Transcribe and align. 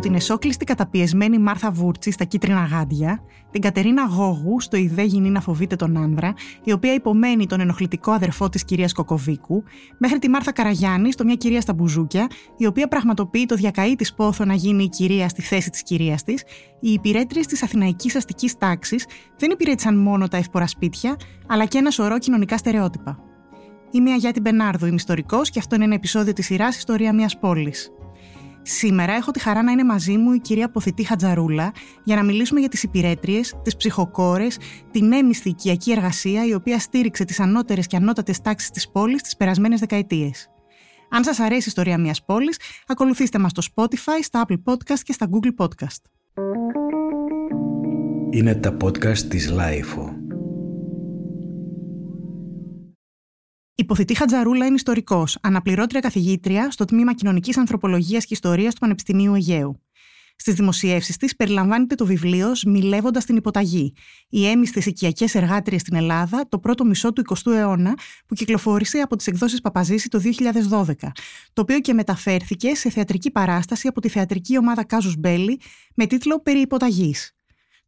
από 0.00 0.08
την 0.08 0.18
εσόκλειστη 0.18 0.64
καταπιεσμένη 0.64 1.38
Μάρθα 1.38 1.70
Βούρτσι 1.70 2.10
στα 2.10 2.24
κίτρινα 2.24 2.64
γάντια, 2.64 3.22
την 3.50 3.60
Κατερίνα 3.60 4.06
Γόγου 4.06 4.60
στο 4.60 4.76
ιδέ 4.76 5.02
γυνή 5.02 5.30
να 5.30 5.40
φοβείται 5.40 5.76
τον 5.76 5.96
άνδρα, 5.96 6.34
η 6.64 6.72
οποία 6.72 6.94
υπομένει 6.94 7.46
τον 7.46 7.60
ενοχλητικό 7.60 8.10
αδερφό 8.10 8.48
της 8.48 8.64
κυρίας 8.64 8.92
Κοκοβίκου, 8.92 9.62
μέχρι 9.98 10.18
τη 10.18 10.28
Μάρθα 10.28 10.52
Καραγιάννη 10.52 11.12
στο 11.12 11.24
μια 11.24 11.34
κυρία 11.34 11.60
στα 11.60 11.72
μπουζούκια, 11.72 12.26
η 12.56 12.66
οποία 12.66 12.88
πραγματοποιεί 12.88 13.46
το 13.46 13.54
διακαή 13.54 13.96
της 13.96 14.14
πόθο 14.14 14.44
να 14.44 14.54
γίνει 14.54 14.82
η 14.82 14.88
κυρία 14.88 15.28
στη 15.28 15.42
θέση 15.42 15.70
της 15.70 15.82
κυρίας 15.82 16.22
της, 16.22 16.42
οι 16.80 16.92
υπηρέτριες 16.92 17.46
της 17.46 17.62
αθηναϊκής 17.62 18.16
αστικής 18.16 18.58
τάξης 18.58 19.06
δεν 19.38 19.50
υπηρέτησαν 19.50 19.98
μόνο 19.98 20.28
τα 20.28 20.36
εύπορα 20.36 20.66
σπίτια, 20.66 21.16
αλλά 21.46 21.64
και 21.64 21.78
ένα 21.78 21.90
σωρό 21.90 22.18
κοινωνικά 22.18 22.56
στερεότυπα. 22.56 23.18
Είμαι 23.90 24.10
η 24.10 24.12
Αγιάτη 24.12 24.40
Μπενάρδου, 24.40 24.86
είμαι 24.86 24.94
ιστορικός 24.94 25.50
και 25.50 25.58
αυτό 25.58 25.74
είναι 25.74 25.84
ένα 25.84 25.94
επεισόδιο 25.94 26.32
της 26.32 26.46
σειράς 26.46 26.76
Ιστορία 26.76 27.14
μιας 27.14 27.38
πόλης. 27.38 27.90
Σήμερα 28.62 29.12
έχω 29.12 29.30
τη 29.30 29.40
χαρά 29.40 29.62
να 29.62 29.72
είναι 29.72 29.84
μαζί 29.84 30.16
μου 30.16 30.32
η 30.32 30.40
κυρία 30.40 30.70
Ποθητή 30.70 31.02
Χατζαρούλα 31.04 31.72
για 32.04 32.16
να 32.16 32.22
μιλήσουμε 32.22 32.60
για 32.60 32.68
τις 32.68 32.82
υπηρέτριες, 32.82 33.54
τις 33.62 33.76
ψυχοκόρες, 33.76 34.58
την 34.90 35.12
έμισθη 35.12 35.48
οικιακή 35.48 35.90
εργασία 35.90 36.46
η 36.46 36.54
οποία 36.54 36.78
στήριξε 36.78 37.24
τις 37.24 37.40
ανώτερες 37.40 37.86
και 37.86 37.96
ανώτατες 37.96 38.40
τάξεις 38.40 38.70
της 38.70 38.90
πόλης 38.90 39.22
τις 39.22 39.36
περασμένες 39.36 39.80
δεκαετίες. 39.80 40.50
Αν 41.10 41.24
σας 41.24 41.40
αρέσει 41.40 41.62
η 41.62 41.64
ιστορία 41.66 41.98
μιας 41.98 42.24
πόλης, 42.24 42.60
ακολουθήστε 42.86 43.38
μας 43.38 43.50
στο 43.50 43.62
Spotify, 43.74 44.18
στα 44.22 44.44
Apple 44.46 44.62
Podcast 44.64 44.98
και 45.02 45.12
στα 45.12 45.28
Google 45.30 45.64
Podcast. 45.64 46.02
Είναι 48.30 48.54
τα 48.54 48.76
podcast 48.82 49.18
της 49.18 49.52
Lifeo. 49.52 50.19
Η 53.80 53.84
Ποθητή 53.84 54.14
Χατζαρούλα 54.14 54.66
είναι 54.66 54.74
ιστορικός, 54.74 55.38
αναπληρώτρια 55.40 56.00
καθηγήτρια 56.00 56.70
στο 56.70 56.84
τμήμα 56.84 57.14
Κοινωνικής 57.14 57.58
Ανθρωπολογίας 57.58 58.24
και 58.24 58.34
Ιστορίας 58.34 58.74
του 58.74 58.80
Πανεπιστημίου 58.80 59.34
Αιγαίου. 59.34 59.80
Στις 60.36 60.54
δημοσιεύσεις 60.54 61.16
της 61.16 61.36
περιλαμβάνεται 61.36 61.94
το 61.94 62.06
βιβλίο 62.06 62.52
Μιλεύοντα 62.66 63.20
την 63.20 63.36
Υποταγή, 63.36 63.92
οι 64.28 64.46
έμιστες 64.46 64.86
οικιακές 64.86 65.34
εργάτριες 65.34 65.80
στην 65.80 65.94
Ελλάδα 65.96 66.48
το 66.48 66.58
πρώτο 66.58 66.84
μισό 66.84 67.12
του 67.12 67.22
20ου 67.28 67.52
αιώνα, 67.52 67.94
που 68.26 68.34
κυκλοφόρησε 68.34 68.98
από 68.98 69.16
τις 69.16 69.26
εκδόσεις 69.26 69.60
Παπαζήση 69.60 70.08
το 70.08 70.18
2012, 70.18 70.94
το 71.52 71.62
οποίο 71.62 71.80
και 71.80 71.92
μεταφέρθηκε 71.92 72.74
σε 72.74 72.90
θεατρική 72.90 73.30
παράσταση 73.30 73.88
από 73.88 74.00
τη 74.00 74.08
θεατρική 74.08 74.58
ομάδα 74.58 74.84
Κάζους 74.84 75.16
Μπέλη 75.16 75.60
με 75.94 76.06
τίτλο 76.06 76.40
Περί 76.40 76.60
Υποταγής. 76.60 77.36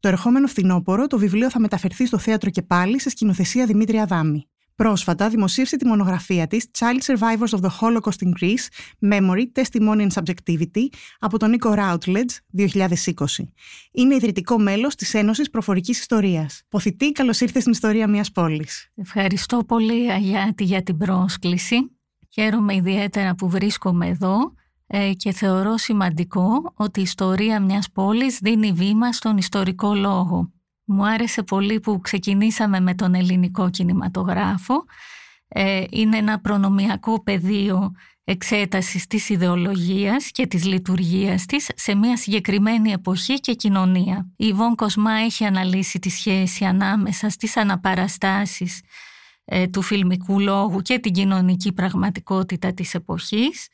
Το 0.01 0.09
ερχόμενο 0.09 0.47
φθινόπωρο 0.47 1.07
το 1.07 1.19
βιβλίο 1.19 1.51
θα 1.51 1.61
μεταφερθεί 1.61 2.07
στο 2.07 2.19
θέατρο 2.19 2.51
και 2.51 2.63
πάλι 2.63 3.01
σε 3.01 3.11
σκηνοθεσία 3.11 3.67
Δημήτρη 3.67 3.99
Αδάμη. 3.99 4.47
Πρόσφατα 4.75 5.29
δημοσίευσε 5.29 5.77
τη 5.77 5.87
μονογραφία 5.87 6.47
της 6.47 6.67
Child 6.79 7.15
Survivors 7.15 7.59
of 7.59 7.61
the 7.61 7.71
Holocaust 7.81 8.27
in 8.27 8.33
Greece, 8.41 8.67
Memory, 9.13 9.45
Testimony 9.61 10.09
and 10.09 10.23
Subjectivity 10.23 10.87
από 11.19 11.39
τον 11.39 11.51
Νίκο 11.51 11.75
Routledge 11.77 12.59
2020. 12.59 12.65
Είναι 13.93 14.15
ιδρυτικό 14.15 14.59
μέλος 14.59 14.95
της 14.95 15.15
Ένωσης 15.15 15.51
Προφορικής 15.51 15.99
Ιστορίας. 15.99 16.63
Ποθητή, 16.69 17.13
καλώς 17.13 17.41
ήρθες 17.41 17.61
στην 17.61 17.73
ιστορία 17.73 18.09
μιας 18.09 18.31
πόλης. 18.31 18.91
Ευχαριστώ 18.95 19.65
πολύ 19.65 20.13
Αγιάτη 20.13 20.65
για 20.65 20.83
την 20.83 20.97
πρόσκληση. 20.97 21.77
Χαίρομαι 22.29 22.75
ιδιαίτερα 22.75 23.35
που 23.35 23.49
βρίσκομαι 23.49 24.07
εδώ 24.07 24.55
ε, 24.87 25.13
και 25.13 25.33
θεωρώ 25.33 25.77
σημαντικό 25.77 26.73
ότι 26.75 27.01
η 27.01 27.03
ιστορία 27.03 27.61
μιας 27.61 27.91
πόλης 27.91 28.39
δίνει 28.43 28.73
βήμα 28.73 29.13
στον 29.13 29.37
ιστορικό 29.37 29.95
λόγο. 29.95 30.53
Μου 30.93 31.07
άρεσε 31.07 31.43
πολύ 31.43 31.81
που 31.81 32.01
ξεκινήσαμε 32.01 32.81
με 32.81 32.95
τον 32.95 33.15
ελληνικό 33.15 33.71
κινηματογράφο. 33.71 34.85
Ε, 35.49 35.85
είναι 35.91 36.17
ένα 36.17 36.41
προνομιακό 36.41 37.23
πεδίο 37.23 37.93
εξέτασης 38.25 39.07
της 39.07 39.29
ιδεολογίας 39.29 40.31
και 40.31 40.47
της 40.47 40.65
λειτουργίας 40.65 41.47
της 41.47 41.71
σε 41.75 41.95
μια 41.95 42.17
συγκεκριμένη 42.17 42.93
εποχή 42.93 43.41
και 43.41 43.53
κοινωνία. 43.53 44.31
Η 44.37 44.53
Βον 44.53 44.75
Κοσμά 44.75 45.13
έχει 45.13 45.45
αναλύσει 45.45 45.99
τη 45.99 46.11
σχέση 46.11 46.65
ανάμεσα 46.65 47.29
στις 47.29 47.57
αναπαραστάσεις 47.57 48.81
ε, 49.45 49.67
του 49.67 49.83
φιλμικού 49.83 50.41
λόγου 50.41 50.81
και 50.81 50.99
την 50.99 51.13
κοινωνική 51.13 51.73
πραγματικότητα 51.73 52.75
της 52.75 52.95
εποχής 52.95 53.69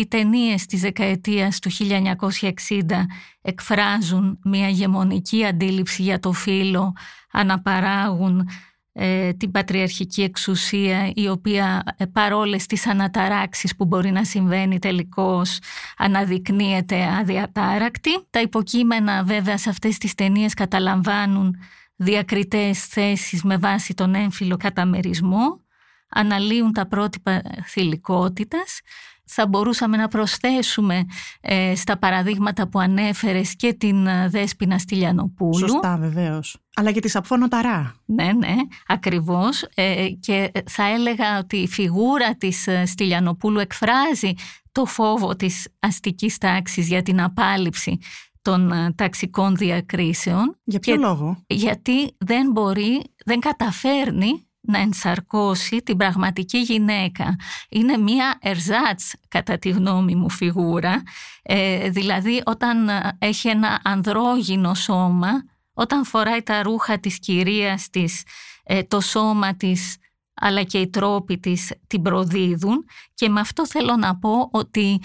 οι 0.00 0.06
ταινίες 0.06 0.66
της 0.66 0.80
δεκαετίας 0.80 1.58
του 1.58 1.70
1960 1.70 3.06
εκφράζουν 3.42 4.38
μια 4.44 4.68
γεμονική 4.68 5.44
αντίληψη 5.44 6.02
για 6.02 6.20
το 6.20 6.32
φύλλο, 6.32 6.92
αναπαράγουν 7.32 8.48
ε, 8.92 9.32
την 9.32 9.50
πατριαρχική 9.50 10.22
εξουσία 10.22 11.12
η 11.14 11.28
οποία 11.28 11.82
ε, 11.96 12.04
παρόλες 12.04 12.66
τις 12.66 12.86
αναταράξεις 12.86 13.76
που 13.76 13.84
μπορεί 13.84 14.10
να 14.10 14.24
συμβαίνει 14.24 14.78
τελικώς 14.78 15.58
αναδεικνύεται 15.96 17.04
αδιατάρακτη. 17.04 18.10
Τα 18.30 18.40
υποκείμενα 18.40 19.24
βέβαια 19.24 19.58
σε 19.58 19.70
αυτές 19.70 19.98
τις 19.98 20.14
ταινίες 20.14 20.54
καταλαμβάνουν 20.54 21.56
διακριτές 21.96 22.84
θέσεις 22.86 23.42
με 23.42 23.56
βάση 23.56 23.94
τον 23.94 24.14
έμφυλο 24.14 24.56
καταμερισμό, 24.56 25.60
αναλύουν 26.08 26.72
τα 26.72 26.86
πρότυπα 26.86 27.42
θηλυκότητας 27.66 28.80
θα 29.28 29.46
μπορούσαμε 29.46 29.96
να 29.96 30.08
προσθέσουμε 30.08 31.04
ε, 31.40 31.74
στα 31.76 31.98
παραδείγματα 31.98 32.68
που 32.68 32.78
ανέφερες 32.78 33.56
και 33.56 33.72
την 33.72 34.06
ε, 34.06 34.28
Δέσποινα 34.28 34.78
Στυλιανοπούλου. 34.78 35.68
Σωστά 35.68 35.96
βεβαίως. 35.96 36.56
Αλλά 36.74 36.92
και 36.92 37.00
τη 37.00 37.08
Σαπφόνο 37.08 37.48
Ταρά. 37.48 37.94
Ναι, 38.04 38.32
ναι, 38.32 38.54
ακριβώς. 38.86 39.62
Ε, 39.74 40.08
και 40.20 40.50
θα 40.66 40.84
έλεγα 40.84 41.38
ότι 41.38 41.56
η 41.56 41.68
φιγούρα 41.68 42.36
της 42.36 42.68
Στυλιανοπούλου 42.84 43.58
εκφράζει 43.58 44.32
το 44.72 44.84
φόβο 44.84 45.36
της 45.36 45.68
αστικής 45.78 46.38
τάξης 46.38 46.88
για 46.88 47.02
την 47.02 47.22
απάλληψη 47.22 47.98
των 48.42 48.72
ταξικών 48.94 49.56
διακρίσεων. 49.56 50.58
Για 50.64 50.78
ποιο 50.78 50.96
λόγο; 50.96 51.42
Γιατί 51.46 52.16
δεν 52.18 52.50
μπορεί, 52.50 53.02
δεν 53.24 53.40
καταφέρνει 53.40 54.47
να 54.60 54.78
ενσαρκώσει 54.78 55.76
την 55.76 55.96
πραγματική 55.96 56.58
γυναίκα. 56.58 57.36
Είναι 57.68 57.96
μία 57.96 58.38
ερζάτς 58.40 59.14
κατά 59.28 59.58
τη 59.58 59.68
γνώμη 59.68 60.14
μου 60.14 60.30
φιγούρα, 60.30 61.02
ε, 61.42 61.90
δηλαδή 61.90 62.42
όταν 62.46 62.88
ε, 62.88 63.16
έχει 63.18 63.48
ένα 63.48 63.80
ανδρόγυνο 63.84 64.74
σώμα, 64.74 65.30
όταν 65.72 66.04
φοράει 66.04 66.42
τα 66.42 66.62
ρούχα 66.62 66.98
της 67.00 67.18
κυρίας 67.18 67.90
της, 67.90 68.22
ε, 68.62 68.82
το 68.82 69.00
σώμα 69.00 69.56
της 69.56 69.96
αλλά 70.40 70.62
και 70.62 70.78
οι 70.78 70.88
τρόποι 70.88 71.38
της 71.38 71.72
την 71.86 72.02
προδίδουν 72.02 72.84
και 73.14 73.28
με 73.28 73.40
αυτό 73.40 73.66
θέλω 73.66 73.96
να 73.96 74.18
πω 74.18 74.48
ότι 74.52 75.00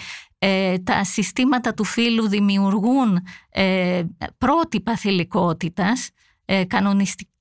τα 0.84 1.04
συστήματα 1.04 1.74
του 1.74 1.84
φύλου 1.84 2.28
δημιουργούν 2.28 3.18
ε, 3.50 4.02
πρότυπα 4.38 4.96
θηλυκότητας 4.96 6.10
ε, 6.44 6.64
κανονιστικές 6.64 7.32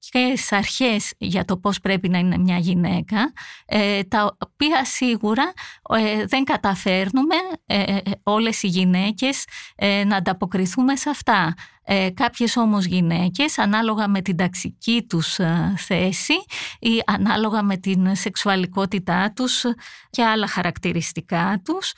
αρχές 0.49 1.13
για 1.17 1.45
το 1.45 1.57
πώς 1.57 1.79
πρέπει 1.79 2.09
να 2.09 2.17
είναι 2.17 2.37
μια 2.37 2.57
γυναίκα, 2.57 3.33
ε, 3.65 4.03
τα 4.03 4.37
οποία 4.45 4.85
σίγουρα 4.85 5.53
ε, 5.89 6.25
δεν 6.25 6.43
καταφέρνουμε 6.43 7.35
ε, 7.65 7.97
όλες 8.23 8.63
οι 8.63 8.67
γυναίκες 8.67 9.43
να 10.05 10.15
ανταποκριθούμε 10.15 10.95
σε 10.95 11.09
αυτά. 11.09 11.53
Κάποιες 12.13 12.57
όμως 12.57 12.85
γυναίκες, 12.85 13.57
ανάλογα 13.57 14.07
με 14.07 14.21
την 14.21 14.37
ταξική 14.37 15.05
τους 15.09 15.39
θέση 15.77 16.33
ή 16.79 17.01
ανάλογα 17.05 17.63
με 17.63 17.77
την 17.77 18.15
σεξουαλικότητά 18.15 19.31
τους 19.35 19.65
και 20.09 20.23
άλλα 20.23 20.47
χαρακτηριστικά 20.47 21.61
τους, 21.65 21.93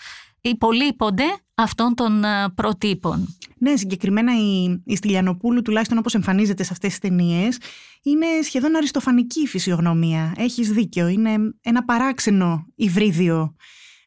υπολείπονται 0.49 1.23
αυτών 1.55 1.95
των 1.95 2.23
ε, 2.23 2.49
προτύπων. 2.55 3.37
Ναι, 3.57 3.75
συγκεκριμένα 3.75 4.31
η, 4.37 4.81
η 4.85 4.95
Στυλιανοπούλου, 4.95 5.61
τουλάχιστον 5.61 5.97
όπως 5.97 6.13
εμφανίζεται 6.13 6.63
σε 6.63 6.69
αυτές 6.71 6.89
τις 6.89 6.99
ταινίες, 6.99 7.57
είναι 8.03 8.25
σχεδόν 8.43 8.75
αριστοφανική 8.75 9.41
η 9.41 9.47
φυσιογνωμία. 9.47 10.33
Έχεις 10.37 10.71
δίκιο, 10.71 11.07
είναι 11.07 11.35
ένα 11.61 11.85
παράξενο 11.85 12.65
υβρίδιο. 12.75 13.55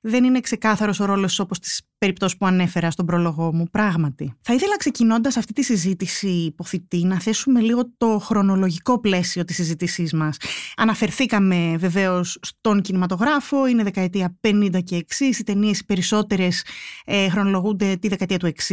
Δεν 0.03 0.25
είναι 0.25 0.41
ξεκάθαρος 0.41 1.01
ο 1.01 1.05
ρόλος 1.05 1.39
όπως 1.39 1.59
τις 1.59 1.88
περιπτώσει 1.99 2.37
που 2.37 2.47
ανέφερα 2.47 2.91
στον 2.91 3.07
πρόλογο 3.07 3.55
μου, 3.55 3.67
πράγματι. 3.71 4.35
Θα 4.41 4.55
ήθελα 4.55 4.77
ξεκινώντας 4.77 5.37
αυτή 5.37 5.53
τη 5.53 5.63
συζήτηση 5.63 6.29
υποθητή 6.29 7.05
να 7.05 7.21
θέσουμε 7.21 7.61
λίγο 7.61 7.91
το 7.97 8.19
χρονολογικό 8.19 9.01
πλαίσιο 9.01 9.45
της 9.45 9.57
συζήτησής 9.57 10.13
μας. 10.13 10.37
Αναφερθήκαμε 10.77 11.75
βεβαίως 11.79 12.39
στον 12.43 12.81
κινηματογράφο, 12.81 13.67
είναι 13.67 13.83
δεκαετία 13.83 14.37
50 14.41 14.83
και 14.85 14.97
60, 14.97 15.39
οι 15.39 15.43
ταινίες 15.43 15.79
οι 15.79 15.85
περισσότερες 15.85 16.65
ε, 17.05 17.29
χρονολογούνται 17.29 17.97
τη 17.97 18.09
δεκαετία 18.09 18.39
του 18.39 18.53
60, 18.69 18.73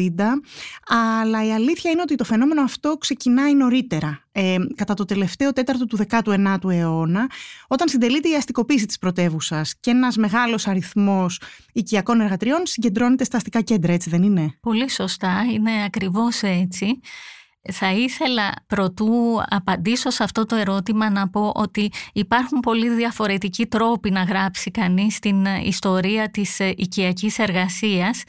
αλλά 1.22 1.46
η 1.46 1.54
αλήθεια 1.54 1.92
είναι 1.92 2.02
ότι 2.02 2.16
το 2.16 2.24
φαινόμενο 2.24 2.62
αυτό 2.62 2.98
ξεκινάει 2.98 3.56
νωρίτερα, 3.56 4.20
ε, 4.32 4.56
κατά 4.76 4.94
το 4.94 5.06
τελευταίο 5.06 5.54
τέταρτο 5.54 5.86
του 5.86 5.98
19ου 6.10 6.70
αιώνα, 6.70 7.30
όταν 7.68 7.88
συντελείται 7.90 8.30
η 8.30 8.36
αστικοποίηση 8.36 8.86
της 8.86 8.98
πρωτεύουσας 8.98 9.76
και 9.80 9.92
ένας 9.92 10.18
μεγάλος 10.18 10.68
αριθμός 10.68 11.42
οικιακών 11.74 12.22
εργατριών 12.22 12.62
συγκεντρώνει 12.64 13.15
στα 13.24 13.38
αστικά 13.38 13.62
κέντρα, 13.62 13.94
έτσι 13.94 14.10
δεν 14.10 14.24
είναι; 14.24 14.58
Πολύ 14.60 14.90
σωστά, 14.90 15.46
είναι 15.54 15.84
ακριβώς 15.86 16.42
έτσι. 16.42 17.00
Θα 17.72 17.92
ήθελα 17.92 18.54
προτού 18.68 19.42
απαντήσω 19.50 20.10
σε 20.10 20.24
αυτό 20.24 20.46
το 20.46 20.56
ερώτημα 20.56 21.10
να 21.10 21.30
πω 21.30 21.52
ότι 21.56 21.92
υπάρχουν 22.14 22.60
πολύ 22.60 22.90
διαφορετικοί 22.90 23.66
τρόποι 23.66 24.10
να 24.10 24.24
γράψει 24.24 24.72
κανείς 24.72 25.20
την 25.20 25.46
ιστορία 25.46 26.30
της 26.30 26.60
οικιακής 26.60 27.40
εργασίας 27.40 28.24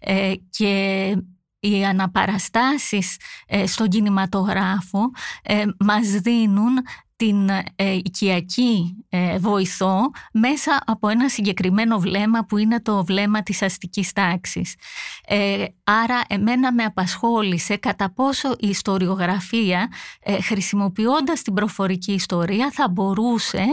ε, 0.00 0.32
και 0.50 1.16
οι 1.62 1.84
αναπαραστάσεις 1.84 3.16
ε, 3.46 3.66
στον 3.66 3.88
κινηματογράφο 3.88 5.00
ε, 5.42 5.64
μας 5.78 6.08
δίνουν 6.08 6.78
την 7.16 7.48
ε, 7.76 7.92
οικιακή 7.92 9.01
ε, 9.14 9.38
βοηθό 9.38 10.10
μέσα 10.32 10.82
από 10.86 11.08
ένα 11.08 11.28
συγκεκριμένο 11.28 11.98
βλέμμα 11.98 12.44
που 12.44 12.56
είναι 12.56 12.80
το 12.80 13.04
βλέμμα 13.04 13.42
της 13.42 13.62
αστικής 13.62 14.12
τάξης. 14.12 14.74
Ε, 15.26 15.64
άρα 15.84 16.22
εμένα 16.28 16.72
με 16.72 16.84
απασχόλησε 16.84 17.76
κατά 17.76 18.12
πόσο 18.12 18.54
η 18.58 18.68
ιστοριογραφία 18.68 19.88
ε, 20.20 20.40
χρησιμοποιώντας 20.40 21.42
την 21.42 21.54
προφορική 21.54 22.12
ιστορία 22.12 22.70
θα 22.72 22.88
μπορούσε 22.88 23.64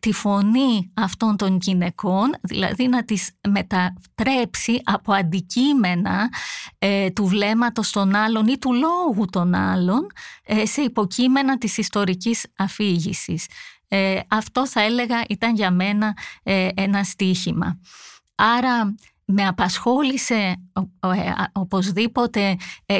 τη 0.00 0.12
φωνή 0.12 0.90
αυτών 0.94 1.36
των 1.36 1.58
γυναικών, 1.60 2.34
δηλαδή 2.40 2.88
να 2.88 3.04
τις 3.04 3.30
μετατρέψει 3.48 4.80
από 4.84 5.12
αντικείμενα 5.12 6.28
του 7.14 7.26
βλέμματος 7.26 7.90
των 7.90 8.14
άλλων 8.14 8.46
ή 8.46 8.58
του 8.58 8.72
λόγου 8.72 9.26
των 9.30 9.54
άλλων 9.54 10.06
σε 10.62 10.80
υποκείμενα 10.82 11.58
της 11.58 11.78
ιστορικής 11.78 12.46
αφήγησης 12.56 13.46
ε, 13.94 14.20
αυτό 14.28 14.66
θα 14.66 14.82
έλεγα 14.82 15.24
ήταν 15.28 15.54
για 15.54 15.70
μένα 15.70 16.16
ε, 16.42 16.68
ένα 16.74 17.02
στίχημα. 17.04 17.80
Άρα 18.34 18.94
με 19.24 19.46
απασχόλησε 19.46 20.56
ε, 21.00 21.32
οπωσδήποτε 21.52 22.56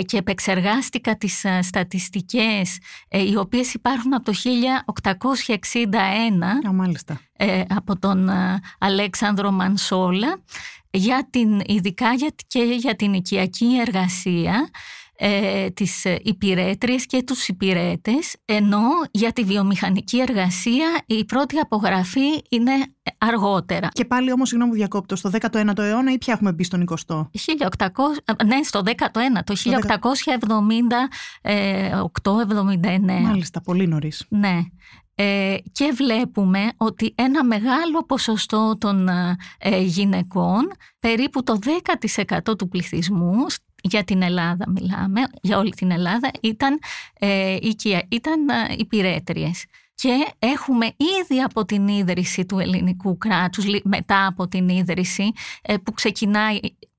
και 0.06 0.16
επεξεργάστηκα 0.16 1.16
τις 1.16 1.44
στατιστικές 1.60 2.78
οι 3.08 3.36
οποίες 3.36 3.74
υπάρχουν 3.74 4.14
από 4.14 4.24
το 4.24 4.32
1861 5.02 5.56
από 7.68 7.98
τον 7.98 8.30
Αλέξανδρο 8.78 9.50
Μανσόλα 9.50 10.42
για 10.90 11.26
την, 11.30 11.60
ειδικά 11.66 12.08
και 12.46 12.62
για 12.62 12.96
την 12.96 13.12
οικιακή 13.12 13.78
εργασία 13.86 14.70
ε, 15.16 15.70
τις 15.70 16.04
υπηρέτριες 16.04 17.06
και 17.06 17.22
τους 17.22 17.48
υπηρέτες, 17.48 18.36
ενώ 18.44 18.82
για 19.10 19.32
τη 19.32 19.44
βιομηχανική 19.44 20.20
εργασία 20.20 20.86
η 21.06 21.24
πρώτη 21.24 21.58
απογραφή 21.58 22.42
είναι 22.48 22.72
αργότερα. 23.18 23.88
Και 23.92 24.04
πάλι 24.04 24.32
όμως, 24.32 24.48
συγγνώμη 24.48 24.72
που 24.72 24.78
διακόπτω, 24.78 25.16
στο 25.16 25.30
19ο 25.30 25.78
αιώνα 25.78 26.12
ή 26.12 26.18
πια 26.18 26.32
έχουμε 26.32 26.52
μπει 26.52 26.64
στον 26.64 26.84
20ο; 26.88 27.28
1800, 27.76 27.86
ναι, 28.46 28.62
στο 28.62 28.82
19ο, 28.84 29.44
το 29.44 29.54
1878-79. 32.22 33.20
Μάλιστα, 33.22 33.60
πολύ 33.60 33.86
νωρίς. 33.86 34.24
Ναι. 34.28 34.58
Ε, 35.16 35.56
και 35.72 35.92
βλέπουμε 35.94 36.72
ότι 36.76 37.14
ένα 37.14 37.44
μεγάλο 37.44 38.04
ποσοστό 38.06 38.76
των 38.78 39.08
ε, 39.58 39.80
γυναικών, 39.80 40.72
περίπου 41.00 41.42
το 41.42 41.58
10% 42.48 42.58
του 42.58 42.68
πληθυσμού, 42.68 43.46
για 43.88 44.04
την 44.04 44.22
Ελλάδα 44.22 44.70
μιλάμε, 44.70 45.20
για 45.42 45.58
όλη 45.58 45.70
την 45.70 45.90
Ελλάδα, 45.90 46.30
ήταν, 46.40 46.78
ε, 47.18 47.56
ήταν 48.08 48.48
ε, 48.48 48.74
υπηρέτριες. 48.78 49.64
Και 49.94 50.26
έχουμε 50.38 50.86
ήδη 50.86 51.40
από 51.40 51.64
την 51.64 51.88
ίδρυση 51.88 52.44
του 52.46 52.58
ελληνικού 52.58 53.18
κράτους, 53.18 53.64
μετά 53.84 54.26
από 54.26 54.48
την 54.48 54.68
ίδρυση 54.68 55.32
ε, 55.62 55.76
που 55.76 55.92
ξεκινάει 55.92 56.58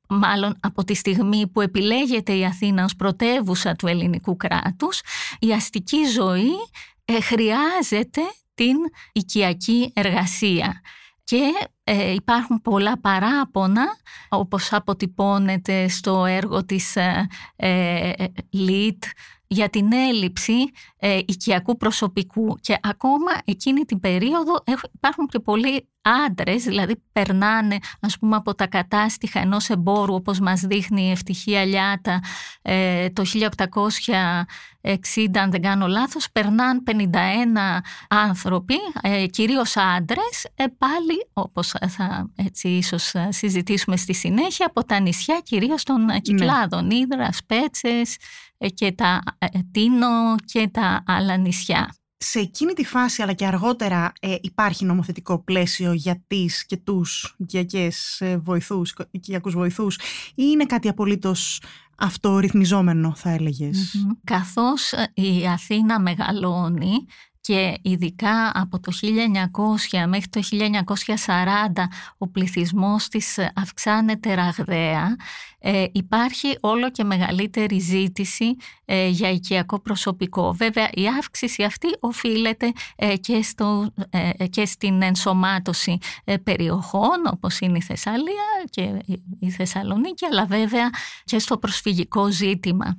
μάλλον 0.10 0.58
από 0.60 0.84
τη 0.84 0.94
στιγμή 0.94 1.48
που 1.48 1.62
επιλέγεται 1.62 2.34
η 2.34 2.46
Αθήνα 2.46 2.84
ως 2.84 2.96
πρωτεύουσα 2.96 3.76
του 3.76 3.88
ελληνικού 3.88 4.38
κράτους, 4.38 5.02
η 5.40 5.52
αστική 5.52 6.06
ζωή 6.06 6.52
ε, 7.06 7.22
χρειάζεται 7.22 8.22
την 8.56 8.76
οικιακή 9.14 9.92
εργασία 9.94 10.82
και 11.26 11.54
ε, 11.84 12.14
υπάρχουν 12.14 12.62
πολλά 12.62 13.00
παράπονα 13.00 13.86
όπως 14.30 14.74
αποτυπώνεται 14.74 15.88
στο 15.88 16.26
έργο 16.26 16.66
της 16.66 16.96
ε, 16.96 17.28
ε 17.56 18.14
ΛΙΤ 18.50 19.04
για 19.56 19.70
την 19.70 19.94
έλλειψη 19.94 20.54
ε, 20.98 21.18
οικιακού 21.18 21.78
προσωπικού 21.78 22.58
και 22.62 22.78
ακόμα 22.82 23.32
εκείνη 23.46 23.86
την 23.86 24.00
περίοδο 24.00 24.64
υπάρχουν 24.92 25.28
και 25.28 25.40
πολλοί 25.40 25.88
άντρες, 26.26 26.64
δηλαδή 26.64 27.04
περνάνε 27.12 27.78
ας 28.00 28.20
πούμε 28.20 28.36
από 28.36 28.56
τα 28.56 28.68
κατάστοιχα 28.68 29.40
ενός 29.40 29.70
εμπόρου 29.70 30.14
όπως 30.14 30.40
μας 30.40 30.62
δείχνει 30.62 31.08
η 31.08 31.12
Ευτυχία 31.12 31.66
Λιάτα 31.66 32.20
ε, 32.62 33.10
το 33.10 33.24
1860 33.34 33.46
αν 35.38 35.52
δεν 35.52 35.62
κάνω 35.62 35.88
λάθος, 35.88 36.32
περνάνε 36.32 36.82
51 36.86 36.92
άνθρωποι, 38.08 38.76
ε, 39.02 39.26
κυρίως 39.26 39.78
άντρες, 39.78 40.48
ε, 40.56 40.64
πάλι 40.78 41.28
όπως 41.34 41.74
θα 41.88 42.30
έτσι 42.36 42.68
ίσως 42.68 43.14
συζητήσουμε 43.30 43.98
στη 43.98 44.14
συνέχεια 44.14 44.66
από 44.66 44.86
τα 44.86 45.00
νησιά 45.00 45.40
κυρίως 45.44 45.84
των 45.84 46.06
ναι. 46.06 46.20
Κυκλάδων, 46.20 46.86
ναι. 46.86 46.96
Ήδρα, 46.96 47.32
Σπέτσες 47.32 48.14
ε, 48.14 48.18
και 48.74 48.92
τα 48.92 49.24
ε, 49.38 49.48
Τίνο 49.72 50.36
και 50.46 50.70
τα 50.72 51.04
άλλα 51.08 51.38
νησιά. 51.38 51.96
Σε 52.18 52.40
εκείνη 52.40 52.74
τη 52.74 52.86
φάση 52.86 53.22
αλλά 53.22 53.34
και 53.34 53.46
αργότερα 53.46 54.12
ε, 54.20 54.36
υπάρχει 54.42 54.86
νομοθετικό 54.86 55.44
πλαίσιο 55.44 55.94
για 55.94 56.24
τις 56.28 56.66
και 56.66 56.78
τους 56.78 57.36
οικιακές 57.38 58.22
ε, 58.22 58.38
βοηθούς, 58.38 58.96
οικιακούς 59.12 59.54
βοηθούς 59.54 59.96
ή 60.30 60.34
είναι 60.36 60.66
κάτι 60.66 60.88
απολύτως 60.88 61.62
αυτορυθμιζόμενο 61.98 63.14
θα 63.16 63.30
ελεγες 63.30 64.06
Καθώς 64.24 64.92
ε, 64.92 65.12
η 65.14 65.48
Αθήνα 65.48 66.00
μεγαλώνει 66.00 67.06
και 67.46 67.78
ειδικά 67.82 68.52
από 68.54 68.80
το 68.80 68.92
1900 69.02 70.08
μέχρι 70.08 70.30
το 70.30 70.42
1940 70.52 71.84
ο 72.18 72.28
πληθυσμός 72.28 73.08
της 73.08 73.38
αυξάνεται 73.56 74.34
ραγδαία. 74.34 75.16
Ε, 75.60 75.86
υπάρχει 75.92 76.58
όλο 76.60 76.92
και 76.92 77.04
μεγαλύτερη 77.04 77.80
ζήτηση 77.80 78.56
ε, 78.86 79.08
για 79.08 79.30
οικιακό 79.30 79.80
προσωπικό. 79.80 80.54
Βέβαια 80.54 80.90
η 80.94 81.08
αύξηση 81.08 81.64
αυτή 81.64 81.88
οφείλεται 82.00 82.72
ε, 82.96 83.16
και, 83.18 83.42
στο, 83.42 83.94
και 84.50 84.66
στην 84.66 85.02
ενσωμάτωση 85.02 85.98
περιοχών 86.44 87.24
όπως 87.32 87.60
είναι 87.60 87.78
η 87.78 87.82
Θεσσαλία 87.82 88.64
και 88.70 89.02
η 89.40 89.52
Θεσσαλονίκη 89.52 90.26
αλλά 90.26 90.46
βέβαια 90.46 90.90
και 91.24 91.40
στο 91.40 91.58
προσφυγικό 91.58 92.32
ζήτημα. 92.32 92.98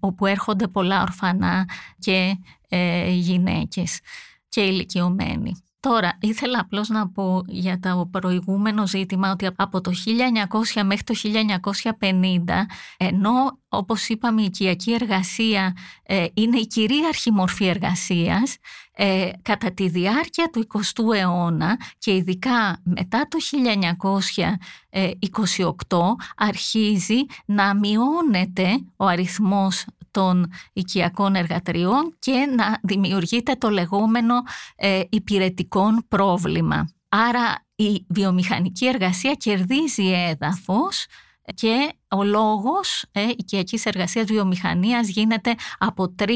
όπου 0.00 0.26
έρχονται 0.26 0.66
πολλά 0.68 1.02
ορφανά 1.02 1.68
και 1.98 2.36
ε, 2.68 3.10
γυναίκες 3.10 4.00
και 4.48 4.60
ηλικιωμένοι. 4.60 5.60
Τώρα, 5.80 6.18
ήθελα 6.20 6.58
απλώς 6.58 6.88
να 6.88 7.08
πω 7.08 7.42
για 7.46 7.78
το 7.78 8.08
προηγούμενο 8.10 8.86
ζήτημα 8.86 9.30
ότι 9.30 9.48
από 9.56 9.80
το 9.80 9.92
1900 10.74 10.82
μέχρι 10.84 11.04
το 11.04 11.14
1950, 12.00 12.66
ενώ 12.96 13.58
όπως 13.68 14.08
είπαμε 14.08 14.42
η 14.42 14.44
οικιακή 14.44 14.92
εργασία 14.92 15.76
ε, 16.02 16.26
είναι 16.34 16.58
η 16.58 16.66
κυρίαρχη 16.66 17.32
μορφή 17.32 17.66
εργασίας, 17.66 18.56
ε, 18.98 19.30
κατά 19.42 19.72
τη 19.72 19.88
διάρκεια 19.88 20.50
του 20.52 20.66
20ου 20.72 21.14
αιώνα 21.14 21.76
και 21.98 22.14
ειδικά 22.14 22.80
μετά 22.84 23.28
το 23.28 23.38
1928 25.88 25.98
αρχίζει 26.36 27.20
να 27.46 27.74
μειώνεται 27.74 28.84
ο 28.96 29.06
αριθμός 29.06 29.84
των 30.10 30.52
οικιακών 30.72 31.34
εργατριών 31.34 32.16
και 32.18 32.32
να 32.56 32.78
δημιουργείται 32.82 33.54
το 33.54 33.70
λεγόμενο 33.70 34.34
ε, 34.76 35.00
υπηρετικών 35.08 36.04
πρόβλημα. 36.08 36.88
Άρα 37.08 37.64
η 37.76 38.04
βιομηχανική 38.08 38.86
εργασία 38.86 39.34
κερδίζει 39.34 40.12
έδαφος 40.12 41.06
και 41.54 41.92
ο 42.08 42.22
λόγος 42.24 43.04
ε, 43.12 43.28
οικιακής 43.28 43.86
εργασίας 43.86 44.26
βιομηχανίας 44.26 45.08
γίνεται 45.08 45.54
από 45.78 46.14
3,3 46.18 46.28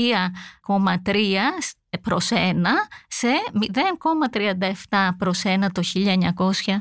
προς 2.02 2.28
1 2.30 2.34
σε 3.08 3.28
0,37 4.88 5.10
προς 5.18 5.42
1 5.44 5.66
το 5.72 5.82
1940. 5.82 6.80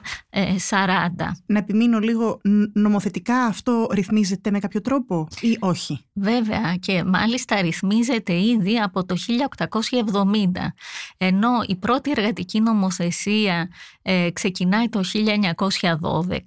Να 1.45 1.59
επιμείνω 1.59 1.99
λίγο, 1.99 2.41
νομοθετικά 2.73 3.35
αυτό 3.35 3.87
ρυθμίζεται 3.91 4.51
με 4.51 4.59
κάποιο 4.59 4.81
τρόπο 4.81 5.27
ή 5.41 5.57
όχι; 5.59 6.05
Βέβαια 6.13 6.75
και 6.79 7.03
μάλιστα 7.03 7.61
ρυθμίζεται 7.61 8.33
ήδη 8.33 8.79
από 8.79 9.05
το 9.05 9.15
1870 9.19 10.71
ενώ 11.17 11.49
η 11.67 11.75
πρώτη 11.75 12.11
εργατική 12.11 12.59
νομοθεσία 12.59 13.69
ε, 14.01 14.29
ξεκινάει 14.33 14.89
το 14.89 15.01
1912 15.13 16.37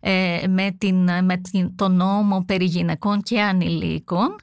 ε, 0.00 0.42
με, 0.48 0.76
την, 0.78 0.96
με 1.24 1.40
τον 1.76 1.96
νόμο 1.96 2.44
περί 2.46 2.64
γυναικών 2.64 3.22
και 3.22 3.42
ανηλίκων 3.42 4.36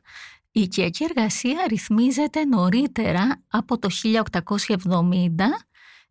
η 0.56 0.62
οικιακή 0.62 1.04
εργασία 1.04 1.66
ρυθμίζεται 1.70 2.46
νωρίτερα 2.46 3.42
από 3.48 3.80
το 3.80 3.90
1870 4.04 4.18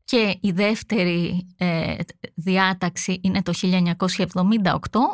και 0.05 0.39
η 0.41 0.51
δεύτερη 0.51 1.47
ε, 1.57 1.95
διάταξη 2.35 3.21
είναι 3.23 3.43
το 3.43 3.53
1978 3.63 3.79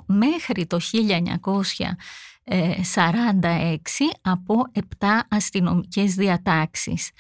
μέχρι 0.07 0.67
το 0.67 0.79
1946 0.93 1.03
από 4.23 4.55
7 4.99 5.07
αστυνομικές 5.29 6.15
διατάξεις. 6.15 7.11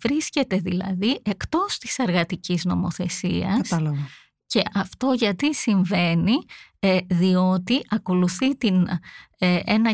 Βρίσκεται 0.00 0.56
δηλαδή 0.56 1.20
εκτός 1.22 1.78
της 1.78 1.98
εργατικής 1.98 2.64
νομοθεσίας. 2.64 3.68
Κατάλαβα 3.68 4.08
Και 4.46 4.62
αυτό 4.74 5.12
γιατί 5.12 5.54
συμβαίνει, 5.54 6.34
ε, 6.84 6.98
διότι 7.06 7.84
ακολουθεί 7.88 8.56
την, 8.56 8.86
ε, 9.38 9.60
ένα 9.64 9.92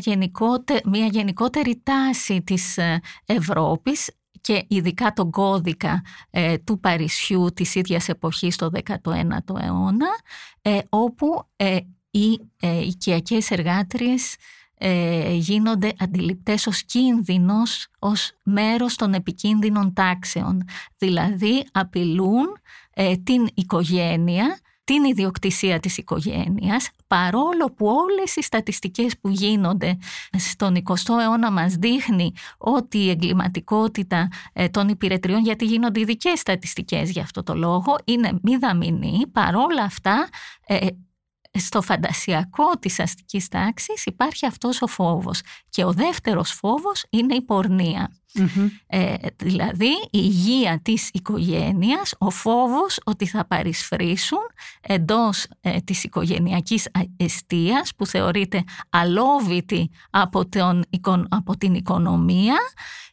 μια 0.84 1.06
γενικότερη 1.06 1.80
τάση 1.82 2.42
της 2.42 2.78
ε, 2.78 3.00
Ευρώπης 3.26 4.10
και 4.40 4.64
ειδικά 4.68 5.12
τον 5.12 5.30
κώδικα 5.30 6.02
του 6.64 6.80
Παρισιού 6.80 7.50
της 7.54 7.74
ίδιας 7.74 8.08
εποχής 8.08 8.56
το 8.56 8.70
19ο 8.84 9.60
αιώνα, 9.60 10.08
όπου 10.88 11.42
οι 12.10 12.40
οικιακές 12.86 13.50
εργάτριες 13.50 14.36
γίνονται 15.32 15.92
αντιληπτές 15.98 16.66
ως 16.66 16.84
κίνδυνος, 16.84 17.86
ως 17.98 18.32
μέρος 18.42 18.96
των 18.96 19.14
επικίνδυνων 19.14 19.92
τάξεων. 19.92 20.64
Δηλαδή 20.98 21.66
απειλούν 21.72 22.46
την 23.24 23.48
οικογένεια 23.54 24.58
την 24.90 25.04
ιδιοκτησία 25.04 25.80
της 25.80 25.98
οικογένειας, 25.98 26.90
παρόλο 27.06 27.72
που 27.76 27.86
όλες 27.86 28.36
οι 28.36 28.42
στατιστικές 28.42 29.18
που 29.20 29.28
γίνονται 29.28 29.98
στον 30.38 30.76
20ο 30.76 31.18
αιώνα 31.20 31.50
μας 31.50 31.74
δείχνει 31.74 32.32
ότι 32.58 32.98
η 32.98 33.10
εγκληματικότητα 33.10 34.28
ε, 34.52 34.68
των 34.68 34.88
υπηρετριών, 34.88 35.42
γιατί 35.42 35.64
γίνονται 35.64 36.00
ειδικές 36.00 36.38
στατιστικές 36.38 37.10
για 37.10 37.22
αυτό 37.22 37.42
το 37.42 37.54
λόγο, 37.54 37.98
είναι 38.04 38.38
μηδαμινή, 38.42 39.26
παρόλα 39.32 39.82
αυτά 39.82 40.28
ε, 40.66 40.86
στο 41.58 41.82
φαντασιακό 41.82 42.70
της 42.78 43.00
αστικής 43.00 43.48
τάξης 43.48 44.06
υπάρχει 44.06 44.46
αυτός 44.46 44.82
ο 44.82 44.86
φόβος. 44.86 45.40
Και 45.68 45.84
ο 45.84 45.92
δεύτερος 45.92 46.50
φόβος 46.50 47.04
είναι 47.10 47.34
η 47.34 47.42
πορνεια 47.42 48.10
ε, 48.86 49.14
δηλαδή 49.36 49.90
η 50.04 50.08
υγεία 50.10 50.80
της 50.82 51.10
οικογένειας, 51.12 52.14
ο 52.18 52.30
φόβος 52.30 52.98
ότι 53.04 53.26
θα 53.26 53.46
παρισφρήσουν 53.46 54.38
εντός 54.80 55.46
ε, 55.60 55.78
της 55.80 56.04
οικογενειακής 56.04 56.88
αιστείας 57.16 57.94
που 57.96 58.06
θεωρείται 58.06 58.64
αλόβητη 58.90 59.90
από, 60.10 60.48
τον, 60.48 60.84
από 61.28 61.56
την 61.56 61.74
οικονομία 61.74 62.56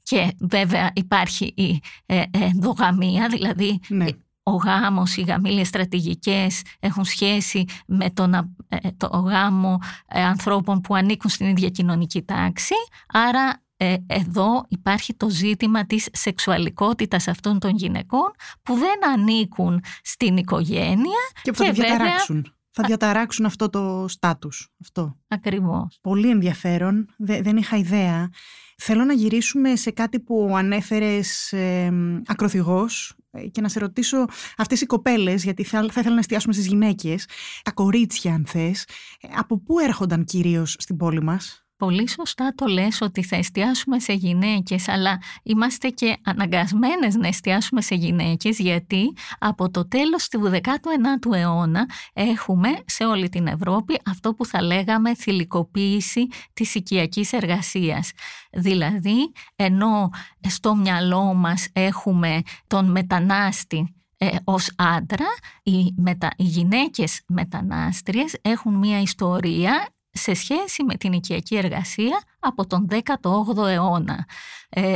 και 0.03 0.35
βέβαια 0.39 0.91
υπάρχει 0.93 1.53
η 1.55 1.81
ε, 2.05 2.23
ενδογαμία, 2.31 3.27
δηλαδή 3.27 3.79
ναι 3.87 4.05
ο 4.47 4.51
γάμος, 4.51 5.17
οι 5.17 5.21
γαμήλιες 5.21 5.67
στρατηγικές 5.67 6.61
έχουν 6.79 7.05
σχέση 7.05 7.65
με 7.87 8.09
τον, 8.09 8.33
ε, 8.67 8.77
το 8.97 9.07
γάμο 9.07 9.77
ε, 10.07 10.23
ανθρώπων 10.23 10.81
που 10.81 10.95
ανήκουν 10.95 11.29
στην 11.29 11.47
ίδια 11.47 11.69
κοινωνική 11.69 12.21
τάξη. 12.23 12.73
Άρα 13.07 13.61
ε, 13.77 13.95
εδώ 14.07 14.65
υπάρχει 14.67 15.13
το 15.13 15.29
ζήτημα 15.29 15.85
της 15.85 16.07
σεξουαλικότητας 16.11 17.27
αυτών 17.27 17.59
των 17.59 17.71
γυναικών 17.75 18.31
που 18.63 18.73
δεν 18.73 19.09
ανήκουν 19.13 19.83
στην 20.03 20.37
οικογένεια. 20.37 21.19
Και 21.41 21.51
που 21.51 21.63
θα 21.63 21.71
διαταράξουν. 21.71 22.56
Θα 22.79 22.87
διαταράξουν 22.87 23.45
αυτό 23.45 23.69
το 23.69 24.05
στάτους. 24.07 24.69
Αυτό. 24.81 25.17
Ακριβώς. 25.27 25.99
Πολύ 26.01 26.29
ενδιαφέρον. 26.29 27.09
δεν 27.17 27.57
είχα 27.57 27.77
ιδέα. 27.77 28.29
Θέλω 28.77 29.03
να 29.03 29.13
γυρίσουμε 29.13 29.75
σε 29.75 29.91
κάτι 29.91 30.19
που 30.19 30.53
ανέφερες 30.57 31.51
ε, 31.51 31.91
ακροθυγός 32.25 33.15
και 33.51 33.61
να 33.61 33.69
σε 33.69 33.79
ρωτήσω 33.79 34.25
αυτές 34.57 34.81
οι 34.81 34.85
κοπέλες, 34.85 35.43
γιατί 35.43 35.63
θα, 35.63 35.79
θα 35.79 35.99
ήθελα 35.99 36.13
να 36.13 36.19
εστιάσουμε 36.19 36.53
στις 36.53 36.67
γυναίκες, 36.67 37.27
τα 37.63 37.71
κορίτσια 37.71 38.33
αν 38.33 38.45
θες, 38.47 38.83
ε, 39.21 39.27
από 39.35 39.59
πού 39.59 39.79
έρχονταν 39.79 40.23
κυρίως 40.23 40.75
στην 40.79 40.97
πόλη 40.97 41.23
μας; 41.23 41.66
Πολύ 41.77 42.09
σωστά 42.09 42.53
το 42.55 42.65
λες 42.65 43.01
ότι 43.01 43.23
θα 43.23 43.35
εστιάσουμε 43.35 43.99
σε 43.99 44.13
γυναίκες, 44.13 44.87
αλλά 44.87 45.21
είμαστε 45.43 45.89
και 45.89 46.17
αναγκασμένες 46.23 47.15
να 47.15 47.27
εστιάσουμε 47.27 47.81
σε 47.81 47.95
γυναίκες, 47.95 48.59
γιατί 48.59 49.13
από 49.39 49.69
το 49.69 49.87
τέλος 49.87 50.27
του 50.27 50.51
19ου 50.53 51.33
αιώνα 51.33 51.85
έχουμε 52.13 52.69
σε 52.85 53.05
όλη 53.05 53.29
την 53.29 53.47
Ευρώπη 53.47 53.99
αυτό 54.05 54.33
που 54.33 54.45
θα 54.45 54.61
λέγαμε 54.61 55.15
θηλυκοποίηση 55.15 56.27
της 56.53 56.75
οικιακής 56.75 57.33
εργασίας. 57.33 58.11
Δηλαδή, 58.51 59.31
ενώ 59.55 60.09
στο 60.47 60.75
μυαλό 60.75 61.33
μας 61.33 61.67
έχουμε 61.73 62.41
τον 62.67 62.91
μετανάστη 62.91 63.95
ε, 64.17 64.35
ως 64.43 64.71
άντρα, 64.75 65.27
οι, 65.63 65.93
μετα, 65.97 66.31
οι 66.37 66.43
γυναίκες 66.43 67.21
μετανάστριες 67.27 68.35
έχουν 68.41 68.73
μία 68.73 69.01
ιστορία 69.01 69.89
σε 70.17 70.33
σχέση 70.33 70.83
με 70.83 70.95
την 70.95 71.13
οικιακή 71.13 71.55
εργασία 71.55 72.23
από 72.39 72.67
τον 72.67 72.87
18ο 72.89 73.67
αιώνα. 73.67 74.25
Ε, 74.69 74.95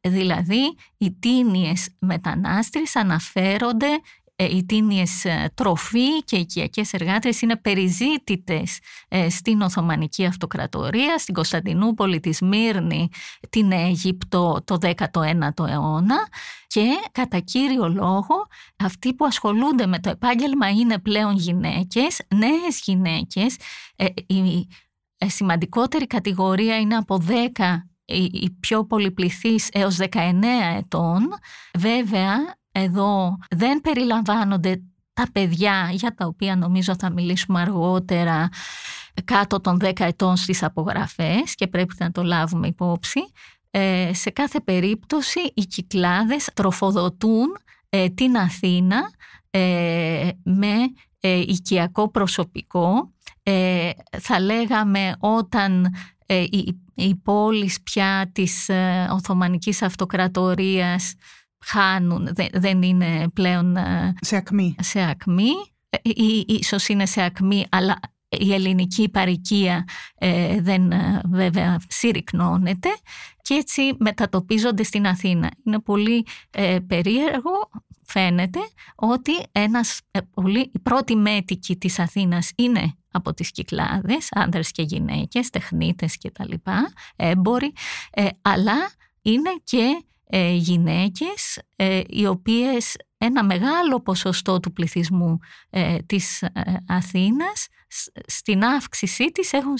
δηλαδή, 0.00 0.76
οι 0.98 1.12
τίνιες 1.12 1.88
μετανάστρες 1.98 2.96
αναφέρονται 2.96 4.00
ε, 4.40 4.56
οι 4.56 4.64
τίνιες 4.64 5.24
ε, 5.24 5.50
τροφή 5.54 6.22
και 6.24 6.36
οι 6.36 6.40
οικιακές 6.40 6.92
εργάτες 6.92 7.40
είναι 7.40 7.56
περιζήτητες 7.56 8.78
ε, 9.08 9.30
στην 9.30 9.60
Οθωμανική 9.60 10.24
Αυτοκρατορία, 10.24 11.18
στην 11.18 11.34
Κωνσταντινούπολη, 11.34 12.20
τη 12.20 12.32
Σμύρνη, 12.32 13.08
την 13.50 13.72
Αίγυπτο 13.72 14.62
το 14.64 14.78
19ο 14.80 15.66
αιώνα 15.68 16.28
και 16.66 16.86
κατά 17.12 17.38
κύριο 17.38 17.88
λόγο 17.88 18.46
αυτοί 18.76 19.14
που 19.14 19.24
ασχολούνται 19.24 19.86
με 19.86 19.98
το 19.98 20.10
επάγγελμα 20.10 20.70
είναι 20.70 20.98
πλέον 20.98 21.36
γυναίκες, 21.36 22.20
νέες 22.34 22.80
γυναίκες. 22.82 23.56
Η 24.26 24.68
σημαντικότερη 25.26 26.06
κατηγορία 26.06 26.78
είναι 26.78 26.96
από 26.96 27.22
10 27.28 27.32
η 28.32 28.50
πιο 28.60 28.86
πολυπληθής 28.86 29.68
έως 29.72 29.96
19 29.96 30.06
ετών. 30.76 31.28
Βέβαια, 31.78 32.59
εδώ 32.72 33.38
δεν 33.50 33.80
περιλαμβάνονται 33.80 34.82
τα 35.12 35.26
παιδιά 35.32 35.90
για 35.92 36.14
τα 36.14 36.26
οποία 36.26 36.56
νομίζω 36.56 36.94
θα 36.98 37.10
μιλήσουμε 37.10 37.60
αργότερα 37.60 38.48
κάτω 39.24 39.60
των 39.60 39.78
10 39.80 40.00
ετών 40.00 40.36
στις 40.36 40.62
απογραφές 40.62 41.54
και 41.54 41.66
πρέπει 41.66 41.94
να 41.98 42.10
το 42.10 42.22
λάβουμε 42.22 42.66
υπόψη. 42.66 43.20
Ε, 43.70 44.10
σε 44.14 44.30
κάθε 44.30 44.60
περίπτωση 44.60 45.40
οι 45.54 45.62
κυκλάδες 45.62 46.48
τροφοδοτούν 46.54 47.56
ε, 47.88 48.08
την 48.08 48.36
Αθήνα 48.36 49.10
ε, 49.50 50.28
με 50.42 50.74
ε, 51.20 51.38
οικιακό 51.38 52.10
προσωπικό. 52.10 53.12
θα 54.20 54.40
λέγαμε 54.40 55.16
όταν 55.18 55.94
οι, 56.26 56.78
οι 56.94 57.14
πόλεις 57.14 57.82
πια 57.82 58.30
της 58.32 58.70
Οθωμανικής 59.12 59.82
Αυτοκρατορίας 59.82 61.14
χάνουν, 61.64 62.28
δεν 62.52 62.82
είναι 62.82 63.28
πλέον 63.28 63.76
ε, 63.76 64.14
σε 64.20 64.36
ακμή. 64.36 64.74
Σε 64.80 65.00
ακμή. 65.00 65.50
Ε, 65.90 65.96
ή, 66.02 66.44
ίσως 66.46 66.88
είναι 66.88 67.06
σε 67.06 67.22
ακμή, 67.22 67.66
αλλά 67.68 68.00
η 68.28 68.52
ελληνική 68.52 69.08
παροικία 69.08 69.84
ε, 70.14 70.60
δεν 70.60 70.92
βέβαια 71.24 71.80
συρρυκνώνεται 71.88 72.88
και 73.42 73.54
έτσι 73.54 73.94
μετατοπίζονται 73.98 74.82
στην 74.82 75.06
Αθήνα. 75.06 75.50
Είναι 75.64 75.80
πολύ 75.80 76.26
περίεργο, 76.86 77.70
φαίνεται, 78.04 78.58
ότι 78.94 79.32
ένας, 79.52 80.00
πολύ, 80.30 80.70
η 80.72 80.78
πρώτη 80.78 81.16
μέτικη 81.16 81.76
της 81.76 81.98
Αθήνας 81.98 82.50
είναι 82.56 82.94
από 83.10 83.34
τις 83.34 83.50
Κυκλάδες, 83.50 84.28
άνδρες 84.30 84.70
και 84.70 84.82
γυναίκες, 84.82 85.50
τεχνίτες 85.50 86.16
και 86.16 86.30
τα 86.30 86.44
λοιπά, 86.48 86.92
έμποροι, 87.16 87.72
αλλά 88.42 88.90
είναι 89.22 89.50
και 89.64 90.04
ε, 90.32 90.52
γυναίκες 90.52 91.62
ε, 91.76 92.00
οι 92.06 92.26
οποίες 92.26 92.96
ένα 93.18 93.44
μεγάλο 93.44 94.00
ποσοστό 94.00 94.60
του 94.60 94.72
πληθυσμού 94.72 95.38
ε, 95.70 95.98
της 95.98 96.44
Αθήνας 96.86 97.68
στην 98.26 98.64
αύξησή 98.64 99.30
της 99.32 99.52
έχουν 99.52 99.76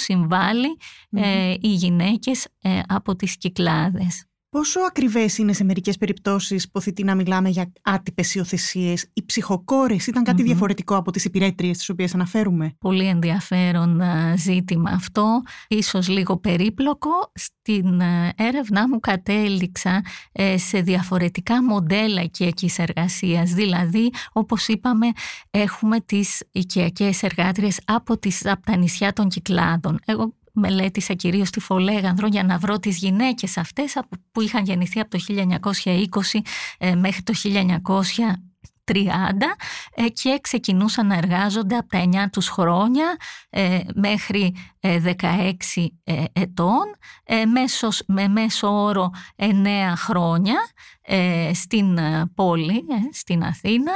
οι 1.60 1.68
γυναίκες 1.68 2.46
από 2.86 3.16
τις 3.16 3.36
Κυκλάδες. 3.36 4.29
Πόσο 4.50 4.80
ακριβές 4.80 5.38
είναι 5.38 5.52
σε 5.52 5.64
μερικές 5.64 5.96
περιπτώσεις, 5.96 6.70
ποθητή 6.70 7.04
να 7.04 7.14
μιλάμε 7.14 7.48
για 7.48 7.72
άτυπες 7.82 8.34
υιοθεσίες; 8.34 9.10
Οι 9.12 9.24
ψυχοκόρες 9.24 10.06
ήταν 10.06 10.24
κάτι 10.24 10.42
διαφορετικό 10.42 10.96
από 10.96 11.10
τις 11.10 11.24
υπηρέτριες 11.24 11.76
τις 11.78 11.88
οποίες 11.88 12.14
αναφέρουμε; 12.14 12.74
Πολύ 12.78 13.06
ενδιαφέρον 13.06 14.02
ζήτημα 14.36 14.90
αυτό. 14.90 15.42
Ίσως 15.68 16.08
λίγο 16.08 16.36
περίπλοκο. 16.36 17.10
Στην 17.34 18.00
έρευνά 18.36 18.88
μου 18.88 19.00
κατέληξα 19.00 20.02
ε, 20.32 20.58
σε 20.58 20.80
διαφορετικά 20.80 21.64
μοντέλα 21.64 22.22
οικιακής 22.22 22.78
εργασίας. 22.78 23.50
Δηλαδή, 23.50 24.10
όπως 24.32 24.68
είπαμε, 24.68 25.06
έχουμε 25.50 26.00
τις 26.00 26.42
οικιακές 26.52 27.22
εργάτριες 27.22 27.80
από, 27.84 28.18
τις, 28.18 28.46
από 28.46 28.62
τα 28.66 28.76
νησιά 28.76 29.12
των 29.12 29.28
Κυκλάδων. 29.28 29.98
Εγώ 30.04 30.34
μελέτησα 30.52 31.14
κυρίως 31.14 31.50
τη 31.50 31.60
Φολέγανδρο 31.60 32.26
για 32.26 32.44
να 32.44 32.58
βρω 32.58 32.78
τις 32.78 32.96
γυναίκες 32.96 33.56
αυτές 33.56 33.96
που 34.32 34.40
είχαν 34.40 34.64
γεννηθεί 34.64 35.00
από 35.00 35.10
το 35.10 35.24
1920 35.28 36.40
ε, 36.78 36.94
μέχρι 36.94 37.22
το 37.22 37.32
1930 37.44 38.92
ε, 39.94 40.08
και 40.08 40.38
ξεκινούσαν 40.40 41.06
να 41.06 41.16
εργάζονται 41.16 41.76
από 41.76 41.88
τα 41.88 42.04
9 42.12 42.26
τους 42.32 42.48
χρόνια 42.48 43.16
ε, 43.50 43.80
μέχρι 43.94 44.56
16 44.82 45.52
ετών 46.32 46.84
με 48.06 48.28
μέσο 48.28 48.82
όρο 48.82 49.10
9 49.36 49.46
χρόνια 49.96 50.56
στην 51.52 51.98
πόλη, 52.34 52.84
στην 53.12 53.44
Αθήνα 53.44 53.92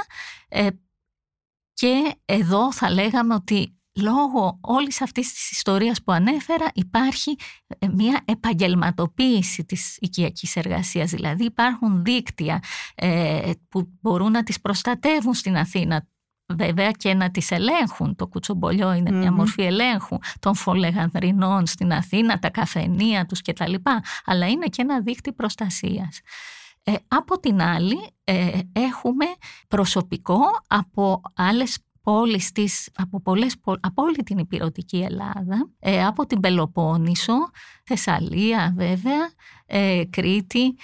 και 1.75 2.17
εδώ 2.25 2.73
θα 2.73 2.91
λέγαμε 2.91 3.35
ότι 3.35 3.79
λόγω 4.01 4.59
όλης 4.61 5.03
αυτής 5.03 5.33
της 5.33 5.51
ιστορίας 5.51 6.03
που 6.03 6.13
ανέφερα 6.13 6.71
υπάρχει 6.75 7.37
ε, 7.79 7.89
μια 7.89 8.21
επαγγελματοποίηση 8.25 9.65
της 9.65 9.97
οικιακής 10.01 10.57
εργασίας. 10.57 11.11
Δηλαδή 11.11 11.45
υπάρχουν 11.45 12.05
δίκτυα 12.05 12.63
ε, 12.95 13.51
που 13.69 13.89
μπορούν 14.01 14.31
να 14.31 14.43
τις 14.43 14.61
προστατεύουν 14.61 15.35
στην 15.35 15.57
Αθήνα 15.57 16.09
βέβαια 16.47 16.91
και 16.91 17.15
να 17.15 17.31
τις 17.31 17.51
ελέγχουν. 17.51 18.17
Το 18.17 18.27
κουτσομπολιό 18.27 18.93
είναι 18.93 19.11
μια 19.11 19.33
μορφή 19.33 19.63
ελέγχου 19.63 20.19
των 20.39 20.55
φολεγανδρινών 20.55 21.67
στην 21.67 21.93
Αθήνα, 21.93 22.39
τα 22.39 22.51
καφενεία 22.51 23.27
τους 23.27 23.43
κτλ. 23.43 23.75
Αλλά 24.25 24.49
είναι 24.49 24.67
και 24.67 24.83
ένα 24.83 25.01
δίκτυο 25.01 25.33
προστασίας. 25.33 26.21
Ε, 26.83 26.93
από 27.09 27.41
την 27.41 27.63
άλλη 27.63 27.97
έχουμε 28.73 29.25
προσωπικό 29.69 30.41
από 30.67 31.21
άλλες 31.35 31.79
πόλεις 32.05 32.53
της, 32.53 32.91
από, 32.97 33.21
πολλές, 33.21 33.57
από 33.81 34.03
όλη 34.03 34.17
την 34.17 34.39
υπηρετική 34.39 34.97
Ελλάδα, 34.97 35.71
ε, 35.79 36.05
από 36.05 36.27
την 36.27 36.41
Πελοπόννησο, 36.41 37.35
Θεσσαλία 37.85 38.73
βέβαια, 38.77 39.31
ε, 39.67 40.03
Κρήτη 40.11 40.75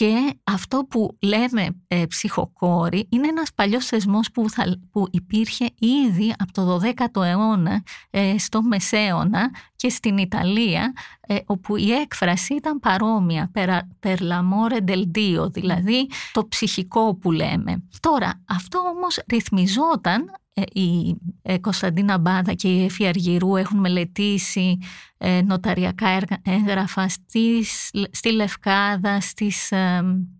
και 0.00 0.34
αυτό 0.44 0.84
που 0.90 1.16
λέμε 1.20 1.82
ε, 1.88 2.04
ψυχοκόρη 2.08 3.06
είναι 3.10 3.28
ένας 3.28 3.48
παλιός 3.54 3.86
θεσμός 3.86 4.30
που, 4.30 4.44
που 4.90 5.06
υπήρχε 5.10 5.66
ήδη 5.78 6.34
από 6.38 6.52
το 6.52 6.80
12ο 6.82 7.22
αιώνα 7.22 7.82
ε, 8.10 8.38
στο 8.38 8.62
Μεσαίωνα 8.62 9.50
και 9.76 9.88
στην 9.88 10.18
Ιταλία 10.18 10.92
ε, 11.26 11.36
όπου 11.46 11.76
η 11.76 11.92
έκφραση 11.92 12.54
ήταν 12.54 12.78
παρόμοια 12.78 13.50
per 14.00 14.16
l'amore 14.18 14.88
del 14.88 15.04
Dio, 15.18 15.52
δηλαδή 15.52 16.08
το 16.32 16.46
ψυχικό 16.48 17.14
που 17.14 17.32
λέμε. 17.32 17.82
Τώρα 18.00 18.42
αυτό 18.48 18.78
όμως 18.78 19.18
ρυθμιζόταν 19.28 20.22
ε, 20.22 20.49
η 20.72 21.16
ε, 21.42 21.58
Κωνσταντίνα 21.58 22.18
Μπάδα 22.18 22.52
και 22.54 22.68
η 22.68 22.84
Εφη 22.84 23.06
Αργυρού 23.06 23.56
έχουν 23.56 23.78
μελετήσει 23.78 24.78
ε, 25.18 25.42
νοταριακά 25.42 26.18
έγγραφα 26.42 27.08
στις, 27.08 27.90
στη 28.10 28.32
Λευκάδα 28.32 29.20
στις, 29.20 29.72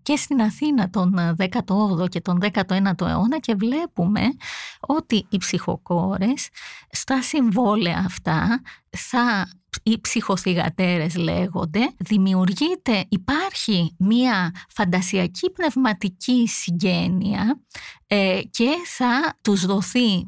και 0.03 0.17
στην 0.17 0.41
Αθήνα 0.41 0.91
τον 0.91 1.15
18ο 1.39 2.09
και 2.09 2.21
τον 2.21 2.39
19ο 2.43 3.07
αιώνα 3.07 3.39
και 3.41 3.55
βλέπουμε 3.55 4.21
ότι 4.81 5.27
οι 5.29 5.37
ψυχοκόρες 5.37 6.49
στα 6.91 7.23
συμβόλαια 7.23 8.03
αυτά 8.07 8.63
θα 8.97 9.49
οι 9.83 10.01
ψυχοθυγατέρες 10.01 11.17
λέγονται, 11.17 11.95
δημιουργείται, 11.97 13.05
υπάρχει 13.09 13.95
μία 13.99 14.55
φαντασιακή 14.69 15.51
πνευματική 15.51 16.47
συγγένεια 16.49 17.61
ε, 18.07 18.41
και 18.51 18.71
θα 18.87 19.37
τους 19.43 19.67
δοθεί 19.67 20.27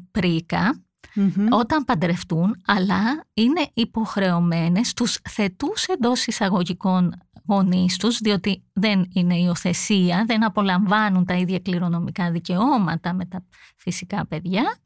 όταν 1.49 1.83
παντρευτούν, 1.83 2.61
αλλά 2.65 3.25
είναι 3.33 3.69
υποχρεωμένες 3.73 4.93
τους 4.93 5.19
θετούς 5.29 5.85
εντός 5.85 6.25
εισαγωγικών 6.25 7.13
γονείς 7.47 7.97
τους, 7.97 8.17
διότι 8.17 8.63
δεν 8.73 9.09
είναι 9.13 9.37
υιοθεσία, 9.37 10.23
δεν 10.27 10.45
απολαμβάνουν 10.45 11.25
τα 11.25 11.33
ίδια 11.33 11.59
κληρονομικά 11.59 12.31
δικαιώματα 12.31 13.13
με 13.13 13.25
τα 13.25 13.45
φυσικά 13.77 14.27
παιδιά 14.27 14.77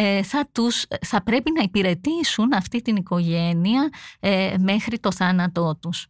ε, 0.00 0.22
θα, 0.22 0.48
τους, 0.52 0.86
θα 1.00 1.22
πρέπει 1.22 1.50
να 1.56 1.62
υπηρετήσουν 1.62 2.52
αυτή 2.52 2.82
την 2.82 2.96
οικογένεια 2.96 3.88
ε, 4.20 4.54
μέχρι 4.58 4.98
το 4.98 5.12
θάνατό 5.12 5.78
τους. 5.80 6.06